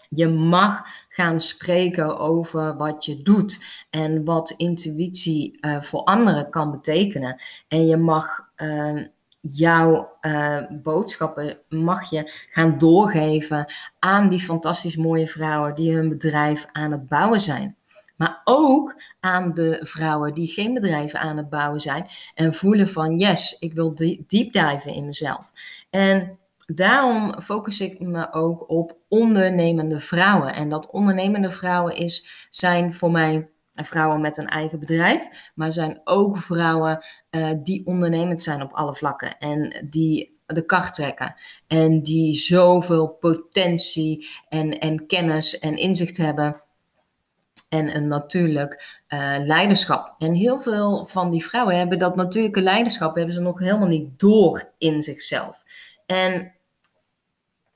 je 0.08 0.28
mag 0.28 0.82
gaan 1.08 1.40
spreken 1.40 2.18
over 2.18 2.76
wat 2.76 3.04
je 3.04 3.22
doet 3.22 3.84
en 3.90 4.24
wat 4.24 4.50
intuïtie 4.50 5.58
uh, 5.60 5.80
voor 5.80 6.04
anderen 6.04 6.50
kan 6.50 6.70
betekenen. 6.70 7.40
En 7.68 7.86
je 7.86 7.96
mag 7.96 8.48
uh, 8.56 9.06
jouw 9.50 10.16
uh, 10.20 10.62
boodschappen 10.82 11.58
mag 11.68 12.10
je 12.10 12.46
gaan 12.50 12.78
doorgeven 12.78 13.72
aan 13.98 14.28
die 14.28 14.40
fantastisch 14.40 14.96
mooie 14.96 15.28
vrouwen 15.28 15.74
die 15.74 15.94
hun 15.94 16.08
bedrijf 16.08 16.66
aan 16.72 16.90
het 16.90 17.08
bouwen 17.08 17.40
zijn. 17.40 17.76
Maar 18.16 18.40
ook 18.44 18.94
aan 19.20 19.54
de 19.54 19.78
vrouwen 19.82 20.34
die 20.34 20.48
geen 20.48 20.74
bedrijven 20.74 21.20
aan 21.20 21.36
het 21.36 21.48
bouwen 21.48 21.80
zijn 21.80 22.06
en 22.34 22.54
voelen 22.54 22.88
van 22.88 23.16
yes, 23.16 23.56
ik 23.58 23.74
wil 23.74 23.94
deep 23.94 24.52
diven 24.52 24.92
in 24.92 25.06
mezelf. 25.06 25.52
En 25.90 26.38
daarom 26.66 27.40
focus 27.40 27.80
ik 27.80 28.00
me 28.00 28.32
ook 28.32 28.70
op 28.70 28.96
ondernemende 29.08 30.00
vrouwen. 30.00 30.54
En 30.54 30.68
dat 30.68 30.90
ondernemende 30.90 31.50
vrouwen 31.50 31.96
is, 31.96 32.46
zijn 32.50 32.92
voor 32.92 33.10
mij 33.10 33.48
vrouwen 33.82 34.20
met 34.20 34.36
een 34.36 34.48
eigen 34.48 34.78
bedrijf, 34.78 35.50
maar 35.54 35.72
zijn 35.72 36.00
ook 36.04 36.38
vrouwen 36.38 37.04
uh, 37.30 37.50
die 37.62 37.86
ondernemend 37.86 38.42
zijn 38.42 38.62
op 38.62 38.72
alle 38.72 38.94
vlakken 38.94 39.38
en 39.38 39.86
die 39.90 40.38
de 40.46 40.64
kracht 40.64 40.94
trekken 40.94 41.34
en 41.66 42.02
die 42.02 42.34
zoveel 42.34 43.08
potentie 43.08 44.28
en, 44.48 44.78
en 44.78 45.06
kennis 45.06 45.58
en 45.58 45.76
inzicht 45.76 46.16
hebben 46.16 46.62
en 47.68 47.96
een 47.96 48.08
natuurlijk 48.08 49.02
uh, 49.08 49.34
leiderschap. 49.38 50.14
En 50.18 50.32
heel 50.32 50.60
veel 50.60 51.04
van 51.04 51.30
die 51.30 51.44
vrouwen 51.44 51.76
hebben 51.76 51.98
dat 51.98 52.16
natuurlijke 52.16 52.60
leiderschap 52.60 53.14
hebben 53.14 53.34
ze 53.34 53.40
nog 53.40 53.58
helemaal 53.58 53.88
niet 53.88 54.18
door 54.18 54.70
in 54.78 55.02
zichzelf. 55.02 55.62
En 56.06 56.52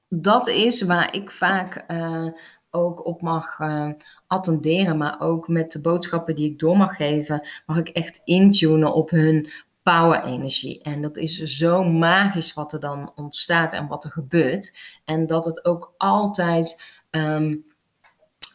dat 0.08 0.48
is 0.48 0.82
waar 0.82 1.14
ik 1.14 1.30
vaak 1.30 1.84
uh, 1.88 2.26
ook 2.70 3.06
op 3.06 3.22
mag 3.22 3.58
uh, 3.58 3.90
attenderen, 4.26 4.96
maar 4.96 5.20
ook 5.20 5.48
met 5.48 5.72
de 5.72 5.80
boodschappen 5.80 6.34
die 6.34 6.50
ik 6.50 6.58
door 6.58 6.76
mag 6.76 6.96
geven, 6.96 7.46
mag 7.66 7.76
ik 7.76 7.88
echt 7.88 8.20
intunen 8.24 8.94
op 8.94 9.10
hun 9.10 9.50
power-energie. 9.82 10.82
En 10.82 11.02
dat 11.02 11.16
is 11.16 11.42
zo 11.42 11.84
magisch 11.84 12.54
wat 12.54 12.72
er 12.72 12.80
dan 12.80 13.12
ontstaat 13.14 13.72
en 13.72 13.86
wat 13.86 14.04
er 14.04 14.10
gebeurt. 14.10 14.72
En 15.04 15.26
dat 15.26 15.44
het 15.44 15.64
ook 15.64 15.94
altijd 15.96 17.00
um, 17.10 17.64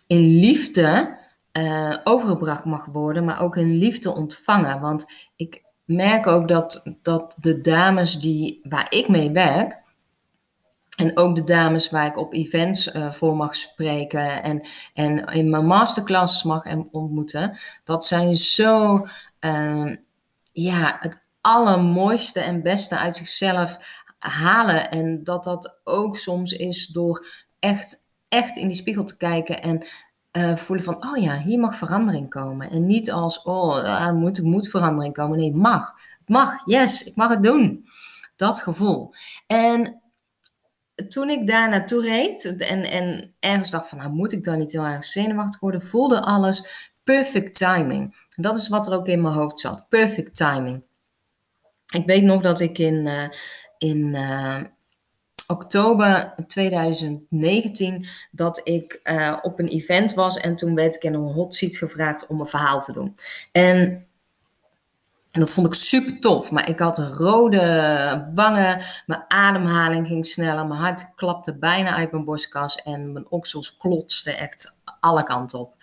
in 0.08 0.40
liefde 0.40 1.18
uh, 1.58 1.98
overgebracht 2.04 2.66
mag 2.66 2.86
worden, 2.86 3.26
maar 3.26 3.42
ook 3.42 3.58
in 3.58 3.78
liefde 3.78 4.12
ontvangen. 4.12 4.80
Want 4.80 5.12
ik 5.36 5.64
merk 5.86 6.28
ook 6.28 6.48
dat, 6.48 6.98
dat 7.02 7.36
de 7.40 7.62
dames 7.62 8.20
die, 8.20 8.60
waar 8.70 8.88
ik 8.90 9.08
mee 9.08 9.32
werk, 9.32 9.82
en 11.04 11.18
ook 11.18 11.36
de 11.36 11.44
dames 11.44 11.90
waar 11.90 12.06
ik 12.06 12.18
op 12.18 12.34
events 12.34 12.96
uh, 12.96 13.12
voor 13.12 13.36
mag 13.36 13.56
spreken 13.56 14.44
en, 14.44 14.68
en 14.94 15.26
in 15.26 15.50
mijn 15.50 15.66
masterclasses 15.66 16.44
mag 16.44 16.66
ontmoeten, 16.92 17.58
dat 17.84 18.06
zijn 18.06 18.36
zo 18.36 19.06
uh, 19.40 19.96
ja, 20.52 20.98
het 21.00 21.26
allermooiste 21.42 22.40
en 22.40 22.62
beste 22.62 22.98
uit 22.98 23.16
zichzelf 23.16 23.78
halen. 24.18 24.92
En 24.92 25.24
dat 25.24 25.44
dat 25.44 25.80
ook 25.84 26.18
soms 26.18 26.52
is 26.52 26.88
door 26.88 27.28
echt, 27.60 28.10
echt 28.28 28.58
in 28.58 28.68
die 28.68 28.76
spiegel 28.76 29.04
te 29.04 29.18
kijken 29.18 29.62
en 29.62 29.86
uh, 30.32 30.56
voelen 30.56 30.86
van, 30.86 31.08
oh 31.08 31.18
ja, 31.18 31.38
hier 31.38 31.60
mag 31.60 31.76
verandering 31.76 32.30
komen. 32.30 32.70
En 32.70 32.86
niet 32.86 33.12
als, 33.12 33.42
oh, 33.42 34.06
er 34.08 34.14
moet, 34.14 34.42
moet 34.42 34.70
verandering 34.70 35.14
komen. 35.14 35.38
Nee, 35.38 35.54
mag. 35.54 35.94
Het 36.20 36.30
mag, 36.30 36.66
yes, 36.66 37.04
ik 37.04 37.16
mag 37.16 37.30
het 37.30 37.44
doen. 37.44 37.88
Dat 38.36 38.60
gevoel. 38.60 39.14
En 39.48 40.02
toen 41.08 41.30
ik 41.30 41.48
daar 41.48 41.70
naartoe 41.70 42.02
reed 42.02 42.58
en, 42.58 42.84
en 42.84 43.34
ergens 43.40 43.72
dacht 43.72 43.90
van, 43.90 43.98
nou 43.98 44.12
moet 44.12 44.32
ik 44.32 44.44
dan 44.44 44.58
niet 44.58 44.72
heel 44.72 44.86
erg 44.86 45.06
zenuwachtig 45.06 45.60
worden, 45.60 45.82
voelde 45.82 46.22
alles 46.22 46.92
perfect 47.04 47.56
timing. 47.56 48.28
Dat 48.36 48.58
is 48.58 48.68
wat 48.68 48.88
er 48.88 48.94
ook 48.94 49.08
in 49.08 49.22
mijn 49.22 49.34
hoofd 49.34 49.60
zat, 49.60 49.90
perfect 49.90 50.36
timing. 50.36 50.84
Ik 51.94 52.06
weet 52.06 52.24
nog 52.24 52.42
dat 52.42 52.60
ik 52.60 52.78
in, 52.78 53.06
uh, 53.06 53.28
in 53.78 54.14
uh, 54.14 54.62
oktober 55.48 56.34
2019 56.48 58.06
dat 58.32 58.62
ik 58.64 59.00
uh, 59.04 59.38
op 59.42 59.60
een 59.60 59.68
event 59.68 60.14
was 60.14 60.38
en 60.38 60.56
toen 60.56 60.76
werd 60.76 60.96
ik 60.96 61.04
in 61.04 61.14
een 61.14 61.34
hot 61.34 61.56
seat 61.56 61.76
gevraagd 61.76 62.28
om 62.28 62.40
een 62.40 62.46
verhaal 62.46 62.80
te 62.80 62.94
doen. 62.94 63.16
En 63.52 64.08
en 65.34 65.40
dat 65.40 65.54
vond 65.54 65.68
ik 65.68 65.74
super 65.74 66.20
tof. 66.20 66.52
Maar 66.52 66.70
ik 66.70 66.80
had 66.80 66.98
rode 66.98 68.32
wangen. 68.36 68.82
Mijn 69.06 69.24
ademhaling 69.28 70.08
ging 70.08 70.26
sneller. 70.26 70.66
Mijn 70.66 70.80
hart 70.80 71.16
klapte 71.16 71.58
bijna 71.58 71.96
uit 71.96 72.12
mijn 72.12 72.26
borstkas. 72.26 72.76
En 72.76 73.14
mijn 73.14 73.26
oksels 73.30 73.78
klotsten 73.78 74.38
echt 74.38 74.82
alle 75.00 75.24
kanten 75.24 75.60
op. 75.60 75.74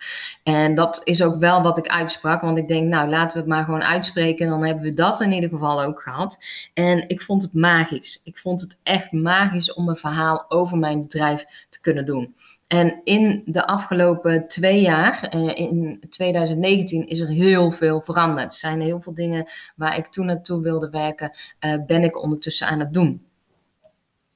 En 0.43 0.75
dat 0.75 1.01
is 1.03 1.23
ook 1.23 1.35
wel 1.35 1.61
wat 1.61 1.77
ik 1.77 1.87
uitsprak. 1.87 2.41
Want 2.41 2.57
ik 2.57 2.67
denk, 2.67 2.87
nou 2.87 3.09
laten 3.09 3.33
we 3.33 3.39
het 3.39 3.49
maar 3.49 3.63
gewoon 3.63 3.83
uitspreken. 3.83 4.49
Dan 4.49 4.65
hebben 4.65 4.83
we 4.83 4.93
dat 4.93 5.21
in 5.21 5.31
ieder 5.31 5.49
geval 5.49 5.83
ook 5.83 6.01
gehad. 6.01 6.37
En 6.73 7.09
ik 7.09 7.21
vond 7.21 7.43
het 7.43 7.53
magisch. 7.53 8.21
Ik 8.23 8.37
vond 8.37 8.61
het 8.61 8.79
echt 8.83 9.11
magisch 9.11 9.73
om 9.73 9.89
een 9.89 9.97
verhaal 9.97 10.45
over 10.49 10.77
mijn 10.77 11.01
bedrijf 11.01 11.45
te 11.69 11.81
kunnen 11.81 12.05
doen. 12.05 12.35
En 12.71 13.01
in 13.03 13.41
de 13.45 13.67
afgelopen 13.67 14.47
twee 14.47 14.81
jaar, 14.81 15.35
uh, 15.35 15.55
in 15.55 16.03
2019, 16.09 17.07
is 17.07 17.19
er 17.19 17.27
heel 17.27 17.71
veel 17.71 18.01
veranderd. 18.01 18.45
Er 18.45 18.59
zijn 18.59 18.81
heel 18.81 19.01
veel 19.01 19.13
dingen 19.13 19.49
waar 19.75 19.97
ik 19.97 20.07
toen 20.07 20.25
naartoe 20.25 20.61
wilde 20.61 20.89
werken, 20.89 21.31
uh, 21.59 21.75
ben 21.85 22.03
ik 22.03 22.23
ondertussen 22.23 22.67
aan 22.67 22.79
het 22.79 22.93
doen. 22.93 23.25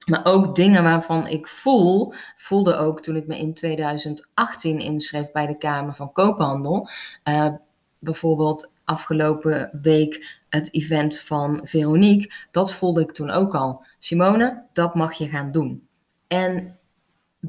Maar 0.06 0.22
ook 0.24 0.56
dingen 0.56 0.84
waarvan 0.84 1.28
ik 1.28 1.48
voel, 1.48 2.14
voelde 2.36 2.76
ook 2.76 3.02
toen 3.02 3.16
ik 3.16 3.28
me 3.28 3.38
in 3.38 3.54
2018 3.54 4.80
inschreef 4.80 5.32
bij 5.32 5.48
de 5.48 5.58
Kamer 5.58 5.96
van 5.96 6.12
Koophandel. 6.12 6.90
Uh, 7.30 7.54
bijvoorbeeld 8.00 8.74
afgelopen 8.84 9.80
week 9.82 10.42
het 10.50 10.74
event 10.74 11.20
van 11.20 11.62
Veronique. 11.64 12.32
Dat 12.52 12.74
voelde 12.74 13.02
ik 13.02 13.12
toen 13.12 13.30
ook 13.30 13.56
al. 13.56 13.86
Simone, 14.00 14.64
dat 14.74 14.96
mag 14.96 15.14
je 15.14 15.28
gaan 15.28 15.52
doen. 15.52 15.88
En 16.28 16.80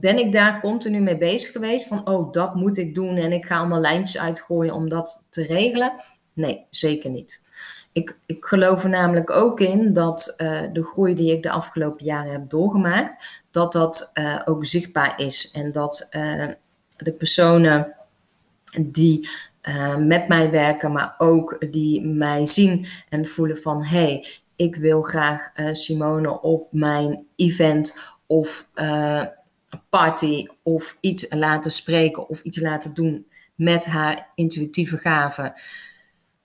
ben 0.00 0.18
ik 0.18 0.32
daar 0.32 0.60
continu 0.60 1.00
mee 1.00 1.18
bezig 1.18 1.52
geweest 1.52 1.86
van, 1.86 2.08
oh, 2.08 2.32
dat 2.32 2.54
moet 2.54 2.78
ik 2.78 2.94
doen 2.94 3.16
en 3.16 3.32
ik 3.32 3.44
ga 3.44 3.58
allemaal 3.58 3.80
lijntjes 3.80 4.22
uitgooien 4.22 4.74
om 4.74 4.88
dat 4.88 5.26
te 5.30 5.42
regelen? 5.42 5.92
Nee, 6.32 6.64
zeker 6.70 7.10
niet. 7.10 7.44
Ik, 7.92 8.18
ik 8.26 8.44
geloof 8.44 8.82
er 8.82 8.88
namelijk 8.88 9.30
ook 9.30 9.60
in 9.60 9.92
dat 9.92 10.34
uh, 10.36 10.62
de 10.72 10.84
groei 10.84 11.14
die 11.14 11.32
ik 11.32 11.42
de 11.42 11.50
afgelopen 11.50 12.04
jaren 12.04 12.32
heb 12.32 12.50
doorgemaakt, 12.50 13.42
dat 13.50 13.72
dat 13.72 14.10
uh, 14.14 14.40
ook 14.44 14.64
zichtbaar 14.64 15.20
is. 15.20 15.50
En 15.50 15.72
dat 15.72 16.08
uh, 16.10 16.48
de 16.96 17.12
personen 17.12 17.94
die 18.80 19.28
met 19.98 20.28
mij 20.28 20.50
werken, 20.50 20.92
maar 20.92 21.14
ook 21.18 21.72
die 21.72 22.06
mij 22.06 22.46
zien 22.46 22.86
en 23.08 23.26
voelen 23.26 23.56
van 23.56 23.84
hey, 23.84 24.26
ik 24.56 24.76
wil 24.76 25.02
graag 25.02 25.50
Simone 25.72 26.40
op 26.40 26.68
mijn 26.70 27.26
event 27.36 27.96
of 28.26 28.68
party 29.88 30.46
of 30.62 30.98
iets 31.00 31.26
laten 31.28 31.70
spreken 31.70 32.28
of 32.28 32.42
iets 32.42 32.60
laten 32.60 32.94
doen 32.94 33.26
met 33.54 33.86
haar 33.86 34.28
intuïtieve 34.34 34.98
gaven. 34.98 35.52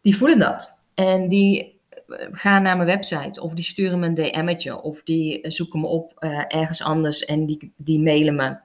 Die 0.01 0.17
voelen 0.17 0.39
dat. 0.39 0.79
En 0.93 1.29
die 1.29 1.79
eh, 2.07 2.27
gaan 2.31 2.61
naar 2.61 2.75
mijn 2.75 2.87
website 2.87 3.41
of 3.41 3.53
die 3.53 3.63
sturen 3.63 3.99
me 3.99 4.05
een 4.05 4.13
DM'tje 4.13 4.81
of 4.81 5.03
die 5.03 5.51
zoeken 5.51 5.79
me 5.79 5.87
op 5.87 6.13
uh, 6.19 6.43
ergens 6.47 6.81
anders 6.81 7.25
en 7.25 7.45
die, 7.45 7.73
die 7.75 7.99
mailen 7.99 8.35
me. 8.35 8.57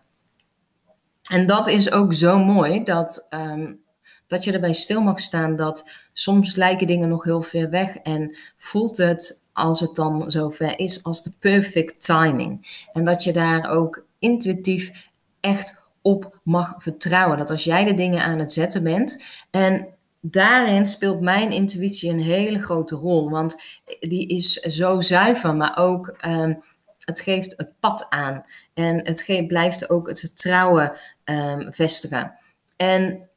En 1.30 1.46
dat 1.46 1.68
is 1.68 1.90
ook 1.90 2.14
zo 2.14 2.38
mooi 2.38 2.84
dat, 2.84 3.26
um, 3.30 3.80
dat 4.26 4.44
je 4.44 4.52
erbij 4.52 4.72
stil 4.72 5.00
mag 5.00 5.20
staan 5.20 5.56
dat 5.56 5.84
soms 6.12 6.54
lijken 6.54 6.86
dingen 6.86 7.08
nog 7.08 7.24
heel 7.24 7.42
ver 7.42 7.70
weg 7.70 7.96
en 7.96 8.36
voelt 8.56 8.96
het 8.96 9.44
als 9.52 9.80
het 9.80 9.94
dan 9.94 10.30
zover 10.30 10.78
is 10.78 11.02
als 11.02 11.22
de 11.22 11.32
perfect 11.38 12.04
timing. 12.04 12.84
En 12.92 13.04
dat 13.04 13.24
je 13.24 13.32
daar 13.32 13.70
ook 13.70 14.05
intuïtief 14.18 15.10
echt 15.40 15.84
op 16.02 16.40
mag 16.42 16.74
vertrouwen. 16.76 17.38
Dat 17.38 17.50
als 17.50 17.64
jij 17.64 17.84
de 17.84 17.94
dingen 17.94 18.22
aan 18.22 18.38
het 18.38 18.52
zetten 18.52 18.82
bent 18.82 19.22
en 19.50 19.88
daarin 20.20 20.86
speelt 20.86 21.20
mijn 21.20 21.50
intuïtie 21.50 22.10
een 22.10 22.20
hele 22.20 22.62
grote 22.62 22.94
rol. 22.94 23.30
Want 23.30 23.56
die 24.00 24.28
is 24.28 24.52
zo 24.52 25.00
zuiver, 25.00 25.56
maar 25.56 25.76
ook 25.76 26.14
um, 26.26 26.62
het 27.04 27.20
geeft 27.20 27.54
het 27.56 27.72
pad 27.80 28.06
aan. 28.08 28.44
En 28.74 29.06
het 29.06 29.22
geeft, 29.22 29.46
blijft 29.46 29.90
ook 29.90 30.08
het 30.08 30.20
vertrouwen 30.20 30.96
um, 31.24 31.72
vestigen. 31.72 32.38
En 32.76 33.28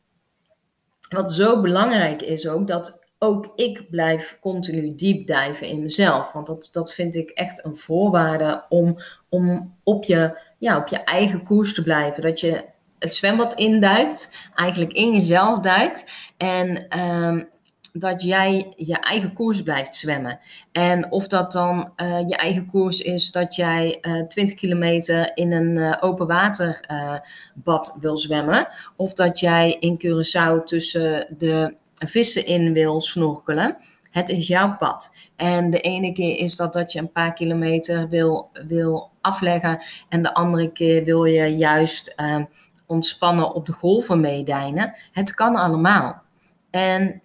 wat 1.10 1.34
zo 1.34 1.62
belangrijk 1.62 2.22
is 2.22 2.48
ook, 2.48 2.68
dat 2.68 2.99
ook 3.20 3.52
ik 3.56 3.90
blijf 3.90 4.38
continu 4.42 4.96
diepdijven 4.96 5.68
in 5.68 5.82
mezelf. 5.82 6.32
Want 6.32 6.48
dat, 6.48 6.70
dat 6.72 6.94
vind 6.94 7.16
ik 7.16 7.30
echt 7.30 7.66
een 7.66 7.78
voorwaarde 7.78 8.64
om, 8.70 9.00
om 9.30 9.76
op, 9.84 10.04
je, 10.04 10.40
ja, 10.60 10.78
op 10.78 10.88
je 10.88 11.04
eigen 11.04 11.44
koers 11.44 11.74
te 11.74 11.84
blijven. 11.84 12.24
Dat 12.24 12.40
je 12.40 12.66
het 13.00 13.16
zwembad 13.16 13.54
induikt, 13.54 14.50
eigenlijk 14.56 14.94
in 14.94 15.14
jezelf 15.14 15.60
duikt. 15.60 16.12
En 16.38 17.00
um, 17.00 17.50
dat 17.94 18.24
jij 18.24 18.74
je 18.76 19.00
eigen 19.00 19.34
koers 19.34 19.64
blijft 19.64 19.96
zwemmen. 19.96 20.40
En 20.72 21.12
of 21.12 21.28
dat 21.28 21.52
dan 21.52 21.92
uh, 21.98 22.20
je 22.28 22.36
eigen 22.36 22.66
koers 22.66 23.00
is 23.00 23.32
dat 23.32 23.56
jij 23.56 23.98
uh, 24.02 24.28
20 24.28 24.56
kilometer 24.56 25.32
in 25.34 25.52
een 25.52 25.76
uh, 25.76 25.96
open 26.00 26.28
waterbad 26.28 27.98
wil 28.00 28.18
zwemmen. 28.18 28.68
Of 28.96 29.14
dat 29.14 29.40
jij 29.40 29.78
in 29.80 30.00
Curaçao 30.06 30.64
tussen 30.64 31.28
de 31.38 31.76
vissen 32.08 32.46
in 32.46 32.74
wil 32.74 33.02
snorkelen. 33.02 33.78
Het 34.12 34.30
is 34.30 34.48
jouw 34.48 34.76
pad. 34.76 35.12
En 35.36 35.72
de 35.72 35.80
ene 35.80 36.12
keer 36.12 36.38
is 36.38 36.56
dat 36.56 36.74
dat 36.74 36.92
je 36.92 37.00
een 37.00 37.12
paar 37.12 37.34
kilometer 37.34 38.10
wil, 38.10 38.50
wil 38.68 39.12
afleggen. 39.22 39.84
En 40.10 40.22
de 40.22 40.34
andere 40.34 40.72
keer 40.72 41.04
wil 41.04 41.26
je 41.26 41.56
juist 41.56 42.14
uh, 42.18 42.44
ontspannen 42.86 43.54
op 43.54 43.66
de 43.66 43.72
golven 43.72 44.20
meedijnen. 44.20 44.96
Het 45.12 45.34
kan 45.34 45.56
allemaal. 45.56 46.22
En 46.70 47.22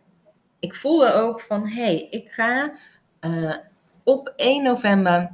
ik 0.60 0.74
voelde 0.74 1.12
ook 1.12 1.40
van, 1.40 1.68
hé, 1.68 1.82
hey, 1.82 2.06
ik 2.10 2.30
ga 2.30 2.72
uh, 3.20 3.54
op 4.04 4.32
1 4.37 4.62
november 4.62 5.30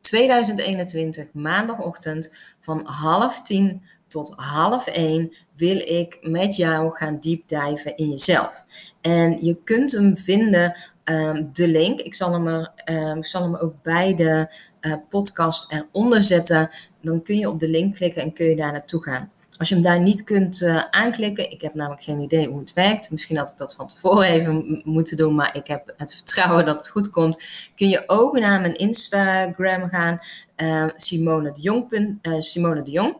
2021, 0.00 1.32
maandagochtend, 1.32 2.54
van 2.58 2.86
half 2.86 3.42
tien 3.42 3.82
tot 4.12 4.32
half 4.36 4.86
één 4.86 5.32
wil 5.56 5.76
ik 5.76 6.18
met 6.20 6.56
jou 6.56 6.94
gaan 6.94 7.18
diepdijven 7.18 7.96
in 7.96 8.08
jezelf. 8.08 8.64
En 9.00 9.44
je 9.44 9.56
kunt 9.64 9.92
hem 9.92 10.16
vinden, 10.16 10.76
um, 11.04 11.50
de 11.52 11.68
link. 11.68 12.00
Ik 12.00 12.14
zal 12.14 12.32
hem, 12.32 12.46
er, 12.46 12.72
um, 12.84 13.18
ik 13.18 13.26
zal 13.26 13.42
hem 13.42 13.56
ook 13.56 13.74
bij 13.82 14.14
de 14.14 14.54
uh, 14.80 14.94
podcast 15.08 15.72
eronder 15.72 16.22
zetten. 16.22 16.70
Dan 17.02 17.22
kun 17.22 17.38
je 17.38 17.48
op 17.48 17.60
de 17.60 17.68
link 17.68 17.94
klikken 17.94 18.22
en 18.22 18.32
kun 18.32 18.46
je 18.46 18.56
daar 18.56 18.72
naartoe 18.72 19.02
gaan. 19.02 19.30
Als 19.58 19.68
je 19.68 19.74
hem 19.74 19.84
daar 19.84 20.00
niet 20.00 20.24
kunt 20.24 20.60
uh, 20.60 20.82
aanklikken, 20.90 21.50
ik 21.50 21.62
heb 21.62 21.74
namelijk 21.74 22.02
geen 22.02 22.20
idee 22.20 22.48
hoe 22.48 22.58
het 22.58 22.72
werkt. 22.72 23.10
Misschien 23.10 23.36
had 23.36 23.50
ik 23.50 23.56
dat 23.56 23.74
van 23.74 23.86
tevoren 23.86 24.26
even 24.26 24.82
moeten 24.84 25.16
doen, 25.16 25.34
maar 25.34 25.56
ik 25.56 25.66
heb 25.66 25.92
het 25.96 26.14
vertrouwen 26.14 26.64
dat 26.64 26.76
het 26.76 26.88
goed 26.88 27.10
komt. 27.10 27.42
Kun 27.76 27.88
je 27.88 28.02
ook 28.06 28.38
naar 28.38 28.60
mijn 28.60 28.74
Instagram 28.74 29.88
gaan, 29.88 30.18
uh, 30.56 30.88
Simone 30.96 31.52
de 31.52 31.60
Jong. 31.60 31.92
Uh, 31.92 32.84
de 32.84 32.90
Jong 32.90 33.16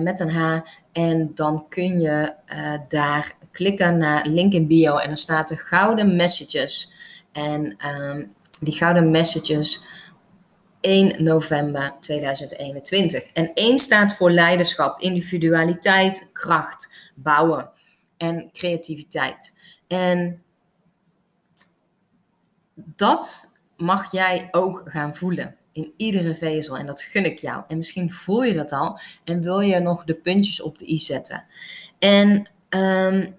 met 0.00 0.20
een 0.20 0.30
H. 0.30 0.58
En 0.92 1.30
dan 1.34 1.66
kun 1.68 2.00
je 2.00 2.34
uh, 2.52 2.74
daar 2.88 3.36
klikken 3.50 3.96
naar 3.96 4.26
link 4.26 4.52
in 4.52 4.66
bio 4.66 4.96
en 4.96 5.08
dan 5.08 5.16
staat 5.16 5.50
er 5.50 5.58
gouden 5.58 6.16
messages. 6.16 6.92
En 7.32 7.76
um, 8.00 8.34
die 8.60 8.74
gouden 8.74 9.10
messages 9.10 9.82
1 10.80 11.24
november 11.24 11.94
2021. 12.00 13.22
En 13.32 13.54
1 13.54 13.78
staat 13.78 14.14
voor 14.14 14.30
leiderschap, 14.30 15.00
individualiteit, 15.00 16.28
kracht, 16.32 17.12
bouwen 17.14 17.70
en 18.16 18.50
creativiteit. 18.52 19.54
En 19.86 20.42
dat 22.74 23.52
mag 23.76 24.12
jij 24.12 24.48
ook 24.50 24.82
gaan 24.84 25.16
voelen 25.16 25.56
in 25.72 25.92
iedere 25.96 26.36
vezel 26.36 26.76
en 26.76 26.86
dat 26.86 27.02
gun 27.02 27.24
ik 27.24 27.38
jou. 27.38 27.62
En 27.68 27.76
misschien 27.76 28.12
voel 28.12 28.42
je 28.42 28.54
dat 28.54 28.72
al 28.72 28.98
en 29.24 29.42
wil 29.42 29.60
je 29.60 29.78
nog 29.78 30.04
de 30.04 30.14
puntjes 30.14 30.62
op 30.62 30.78
de 30.78 30.90
i 30.90 30.98
zetten. 30.98 31.44
En 31.98 32.48
um, 32.68 33.36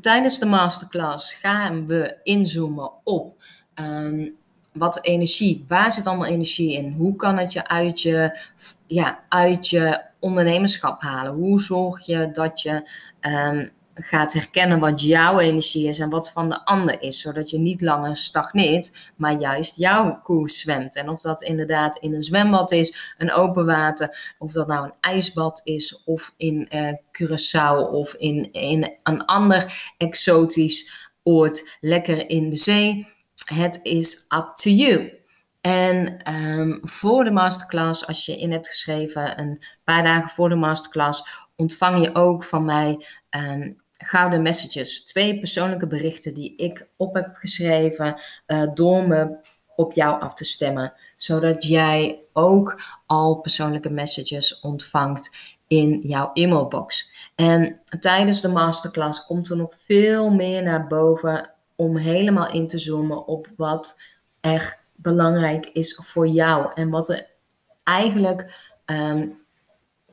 tijdens 0.00 0.38
de 0.38 0.46
masterclass 0.46 1.32
gaan 1.32 1.86
we 1.86 2.16
inzoomen 2.22 2.90
op 3.04 3.42
um, 3.74 4.36
wat 4.72 5.04
energie, 5.04 5.64
waar 5.68 5.92
zit 5.92 6.06
allemaal 6.06 6.26
energie 6.26 6.72
in? 6.72 6.92
Hoe 6.92 7.16
kan 7.16 7.38
het 7.38 7.52
je 7.52 7.68
uit 7.68 8.00
je, 8.00 8.38
ja, 8.86 9.24
uit 9.28 9.68
je 9.68 10.02
ondernemerschap 10.18 11.00
halen? 11.00 11.32
Hoe 11.32 11.62
zorg 11.62 12.06
je 12.06 12.30
dat 12.32 12.60
je 12.60 12.90
um, 13.20 13.70
gaat 14.00 14.32
herkennen 14.32 14.78
wat 14.78 15.00
jouw 15.00 15.38
energie 15.38 15.88
is 15.88 15.98
en 15.98 16.10
wat 16.10 16.30
van 16.30 16.48
de 16.48 16.64
ander 16.64 17.02
is, 17.02 17.20
zodat 17.20 17.50
je 17.50 17.58
niet 17.58 17.80
langer 17.80 18.16
stagneert, 18.16 19.12
maar 19.16 19.32
juist 19.32 19.76
jouw 19.76 20.20
koers 20.22 20.60
zwemt. 20.60 20.96
En 20.96 21.08
of 21.08 21.20
dat 21.20 21.42
inderdaad 21.42 21.98
in 21.98 22.14
een 22.14 22.22
zwembad 22.22 22.72
is, 22.72 23.14
een 23.18 23.32
open 23.32 23.66
water, 23.66 24.34
of 24.38 24.52
dat 24.52 24.66
nou 24.66 24.84
een 24.84 24.94
ijsbad 25.00 25.60
is, 25.64 26.02
of 26.04 26.34
in 26.36 26.68
uh, 26.74 26.92
Curaçao 27.12 27.90
of 27.90 28.14
in, 28.14 28.52
in 28.52 28.96
een 29.02 29.24
ander 29.24 29.92
exotisch 29.96 31.08
oord, 31.22 31.76
lekker 31.80 32.30
in 32.30 32.50
de 32.50 32.56
zee. 32.56 33.06
Het 33.44 33.80
is 33.82 34.24
up 34.28 34.52
to 34.54 34.70
you. 34.70 35.16
En 35.60 36.22
um, 36.34 36.78
voor 36.82 37.24
de 37.24 37.30
masterclass, 37.30 38.06
als 38.06 38.26
je 38.26 38.38
in 38.38 38.52
hebt 38.52 38.68
geschreven, 38.68 39.38
een 39.38 39.62
paar 39.84 40.02
dagen 40.02 40.30
voor 40.30 40.48
de 40.48 40.54
masterclass, 40.54 41.46
ontvang 41.56 42.04
je 42.04 42.14
ook 42.14 42.44
van 42.44 42.64
mij 42.64 43.06
um, 43.30 43.80
gouden 43.98 44.42
messages. 44.42 45.04
Twee 45.04 45.38
persoonlijke 45.38 45.86
berichten 45.86 46.34
die 46.34 46.56
ik 46.56 46.88
op 46.96 47.14
heb 47.14 47.34
geschreven 47.34 48.20
uh, 48.46 48.62
door 48.74 49.08
me 49.08 49.36
op 49.76 49.92
jou 49.92 50.20
af 50.20 50.34
te 50.34 50.44
stemmen. 50.44 50.92
Zodat 51.16 51.64
jij 51.64 52.18
ook 52.32 52.80
al 53.06 53.34
persoonlijke 53.34 53.90
messages 53.90 54.60
ontvangt 54.60 55.56
in 55.66 56.00
jouw 56.02 56.30
e-mailbox. 56.32 57.10
En 57.34 57.80
tijdens 58.00 58.40
de 58.40 58.48
masterclass 58.48 59.26
komt 59.26 59.50
er 59.50 59.56
nog 59.56 59.74
veel 59.84 60.30
meer 60.30 60.62
naar 60.62 60.86
boven 60.86 61.50
om 61.76 61.96
helemaal 61.96 62.52
in 62.52 62.66
te 62.66 62.78
zoomen 62.78 63.26
op 63.26 63.48
wat 63.56 64.00
er 64.40 64.78
belangrijk 64.94 65.66
is 65.66 66.00
voor 66.02 66.28
jou 66.28 66.70
en 66.74 66.90
wat 66.90 67.08
er 67.08 67.26
eigenlijk 67.84 68.72
um, 68.86 69.38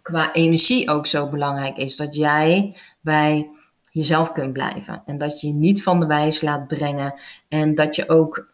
qua 0.01 0.33
energie 0.33 0.89
ook 0.89 1.07
zo 1.07 1.29
belangrijk 1.29 1.77
is. 1.77 1.95
Dat 1.95 2.15
jij 2.15 2.77
bij 3.01 3.49
jezelf 3.95 4.31
kunt 4.31 4.53
blijven. 4.53 5.01
En 5.05 5.17
dat 5.17 5.41
je 5.41 5.47
je 5.47 5.53
niet 5.53 5.83
van 5.83 5.99
de 5.99 6.05
wijs 6.05 6.41
laat 6.41 6.67
brengen. 6.67 7.13
En 7.47 7.75
dat 7.75 7.95
je 7.95 8.09
ook 8.09 8.53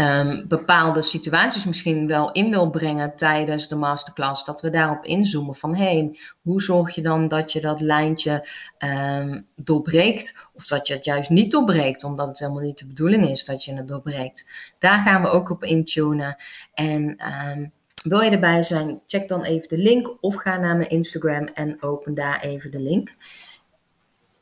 um, 0.00 0.44
bepaalde 0.48 1.02
situaties 1.02 1.64
misschien 1.64 2.06
wel 2.06 2.32
in 2.32 2.50
wil 2.50 2.70
brengen 2.70 3.16
tijdens 3.16 3.68
de 3.68 3.74
masterclass. 3.74 4.44
Dat 4.44 4.60
we 4.60 4.70
daarop 4.70 5.04
inzoomen 5.04 5.54
van 5.54 5.74
hé, 5.74 5.84
hey, 5.84 6.18
hoe 6.42 6.62
zorg 6.62 6.94
je 6.94 7.02
dan 7.02 7.28
dat 7.28 7.52
je 7.52 7.60
dat 7.60 7.80
lijntje 7.80 8.48
um, 8.78 9.46
doorbreekt? 9.56 10.48
Of 10.54 10.66
dat 10.66 10.86
je 10.86 10.94
het 10.94 11.04
juist 11.04 11.30
niet 11.30 11.50
doorbreekt, 11.50 12.04
omdat 12.04 12.28
het 12.28 12.38
helemaal 12.38 12.62
niet 12.62 12.78
de 12.78 12.86
bedoeling 12.86 13.28
is 13.28 13.44
dat 13.44 13.64
je 13.64 13.74
het 13.74 13.88
doorbreekt. 13.88 14.72
Daar 14.78 14.98
gaan 14.98 15.22
we 15.22 15.28
ook 15.28 15.50
op 15.50 15.64
intunen. 15.64 16.36
En 16.74 17.20
um, 17.56 17.72
wil 18.02 18.20
je 18.20 18.30
erbij 18.30 18.62
zijn, 18.62 19.00
check 19.06 19.28
dan 19.28 19.42
even 19.42 19.68
de 19.68 19.78
link 19.78 20.16
of 20.20 20.34
ga 20.34 20.56
naar 20.56 20.76
mijn 20.76 20.88
Instagram 20.88 21.44
en 21.46 21.82
open 21.82 22.14
daar 22.14 22.40
even 22.40 22.70
de 22.70 22.80
link. 22.80 23.14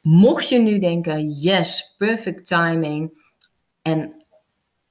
Mocht 0.00 0.48
je 0.48 0.58
nu 0.58 0.78
denken, 0.78 1.30
yes, 1.30 1.94
perfect 1.98 2.46
timing. 2.46 3.28
En 3.82 4.24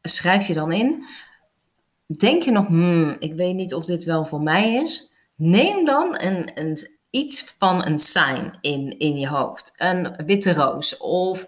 schrijf 0.01 0.47
je 0.47 0.53
dan 0.53 0.71
in. 0.71 1.05
Denk 2.17 2.43
je 2.43 2.51
nog, 2.51 2.67
hmm, 2.67 3.15
ik 3.19 3.33
weet 3.33 3.55
niet 3.55 3.73
of 3.73 3.85
dit 3.85 4.03
wel 4.03 4.25
voor 4.25 4.41
mij 4.41 4.73
is. 4.73 5.13
Neem 5.35 5.85
dan 5.85 6.21
een, 6.21 6.51
een, 6.53 6.99
iets 7.09 7.55
van 7.57 7.85
een 7.85 7.99
sign 7.99 8.57
in, 8.61 8.99
in 8.99 9.17
je 9.17 9.27
hoofd. 9.27 9.73
Een 9.75 10.23
witte 10.25 10.53
roos. 10.53 10.97
Of 10.97 11.45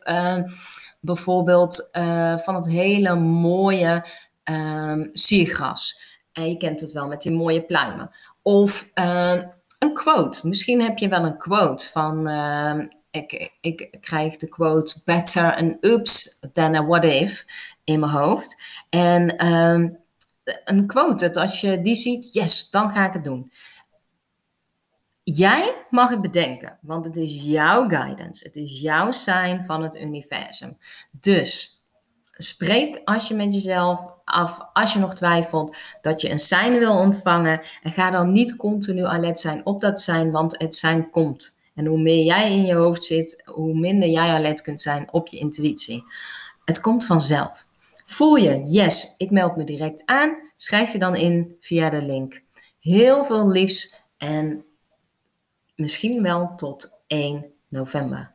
bijvoorbeeld 1.00 1.90
uh, 1.98 2.38
van 2.38 2.56
het 2.56 2.68
hele 2.68 3.16
mooie 3.16 4.06
uh, 4.52 5.08
siergras. 5.12 6.10
En 6.32 6.50
je 6.50 6.58
kent 6.58 6.82
het 6.82 6.92
wel 6.92 7.08
met 7.08 7.22
die 7.22 7.32
mooie 7.32 7.62
pluimen. 7.62 8.10
Of 8.42 8.92
uh, 8.96 9.42
een 9.80 9.94
quote. 9.94 10.48
Misschien 10.48 10.82
heb 10.82 10.98
je 10.98 11.08
wel 11.08 11.26
een 11.26 11.38
quote 11.38 11.90
van 11.90 12.28
ik, 13.12 13.52
ik 13.62 13.98
krijg 14.02 14.36
de 14.36 14.48
quote 14.48 15.02
better 15.06 15.56
an 15.56 15.78
oops 15.82 16.40
than 16.54 16.76
a 16.76 16.86
what 16.86 17.04
if 17.04 17.46
in 17.84 18.00
mijn 18.00 18.12
hoofd. 18.12 18.82
En 18.90 19.46
um, 19.48 20.00
een 20.64 20.88
quote, 20.88 21.26
dat 21.26 21.38
als 21.38 21.62
je 21.62 21.82
die 21.82 21.96
ziet, 21.96 22.34
yes, 22.34 22.70
dan 22.70 22.90
ga 22.90 23.08
ik 23.08 23.14
het 23.14 23.24
doen. 23.24 23.52
Jij 25.24 25.86
mag 25.90 26.10
het 26.10 26.22
bedenken, 26.22 26.78
want 26.82 27.06
het 27.06 27.18
is 27.18 27.42
jouw 27.44 27.90
guidance. 27.90 28.46
Het 28.46 28.56
is 28.56 28.82
jouw 28.82 29.12
sign 29.12 29.62
van 29.62 29.84
het 29.84 29.96
universum. 29.96 30.78
Dus 31.12 31.82
spreek 32.32 33.02
als 33.04 33.28
je 33.28 33.36
met 33.36 33.54
jezelf 33.54 34.14
af, 34.24 34.60
als 34.74 34.94
je 34.94 35.00
nog 35.00 35.14
twijfelt, 35.14 35.78
dat 36.02 36.22
je 36.22 36.30
een 36.30 36.40
sign 36.40 36.78
wil 36.78 36.94
ontvangen. 36.94 37.62
En 37.84 37.92
ga 37.92 38.12
dan 38.12 38.32
niet 38.32 38.56
continu 38.56 39.04
alert 39.04 39.40
zijn 39.40 39.66
op 39.66 39.82
dat 39.82 40.02
sign, 40.02 40.32
want 40.32 40.60
het 40.60 40.76
sign 40.76 41.08
komt. 41.12 41.60
En 41.76 41.86
hoe 41.86 42.02
meer 42.02 42.24
jij 42.24 42.52
in 42.52 42.66
je 42.66 42.74
hoofd 42.74 43.04
zit, 43.04 43.42
hoe 43.46 43.74
minder 43.74 44.10
jij 44.10 44.30
alert 44.30 44.62
kunt 44.62 44.82
zijn 44.82 45.14
op 45.14 45.28
je 45.28 45.38
intuïtie. 45.38 46.04
Het 46.66 46.82
komt 46.82 47.06
vanzelf. 47.06 47.66
Voel 48.06 48.36
je, 48.36 48.64
yes, 48.66 49.16
ik 49.18 49.32
meld 49.32 49.56
me 49.56 49.64
direct 49.64 50.06
aan, 50.06 50.52
schrijf 50.56 50.92
je 50.92 51.00
dan 51.00 51.16
in 51.16 51.58
via 51.60 51.90
de 51.90 52.06
link. 52.06 52.42
Heel 52.80 53.24
veel 53.26 53.48
liefs 53.48 53.96
en 54.18 54.66
misschien 55.76 56.22
wel 56.22 56.56
tot 56.56 57.02
1 57.08 57.46
november. 57.68 58.34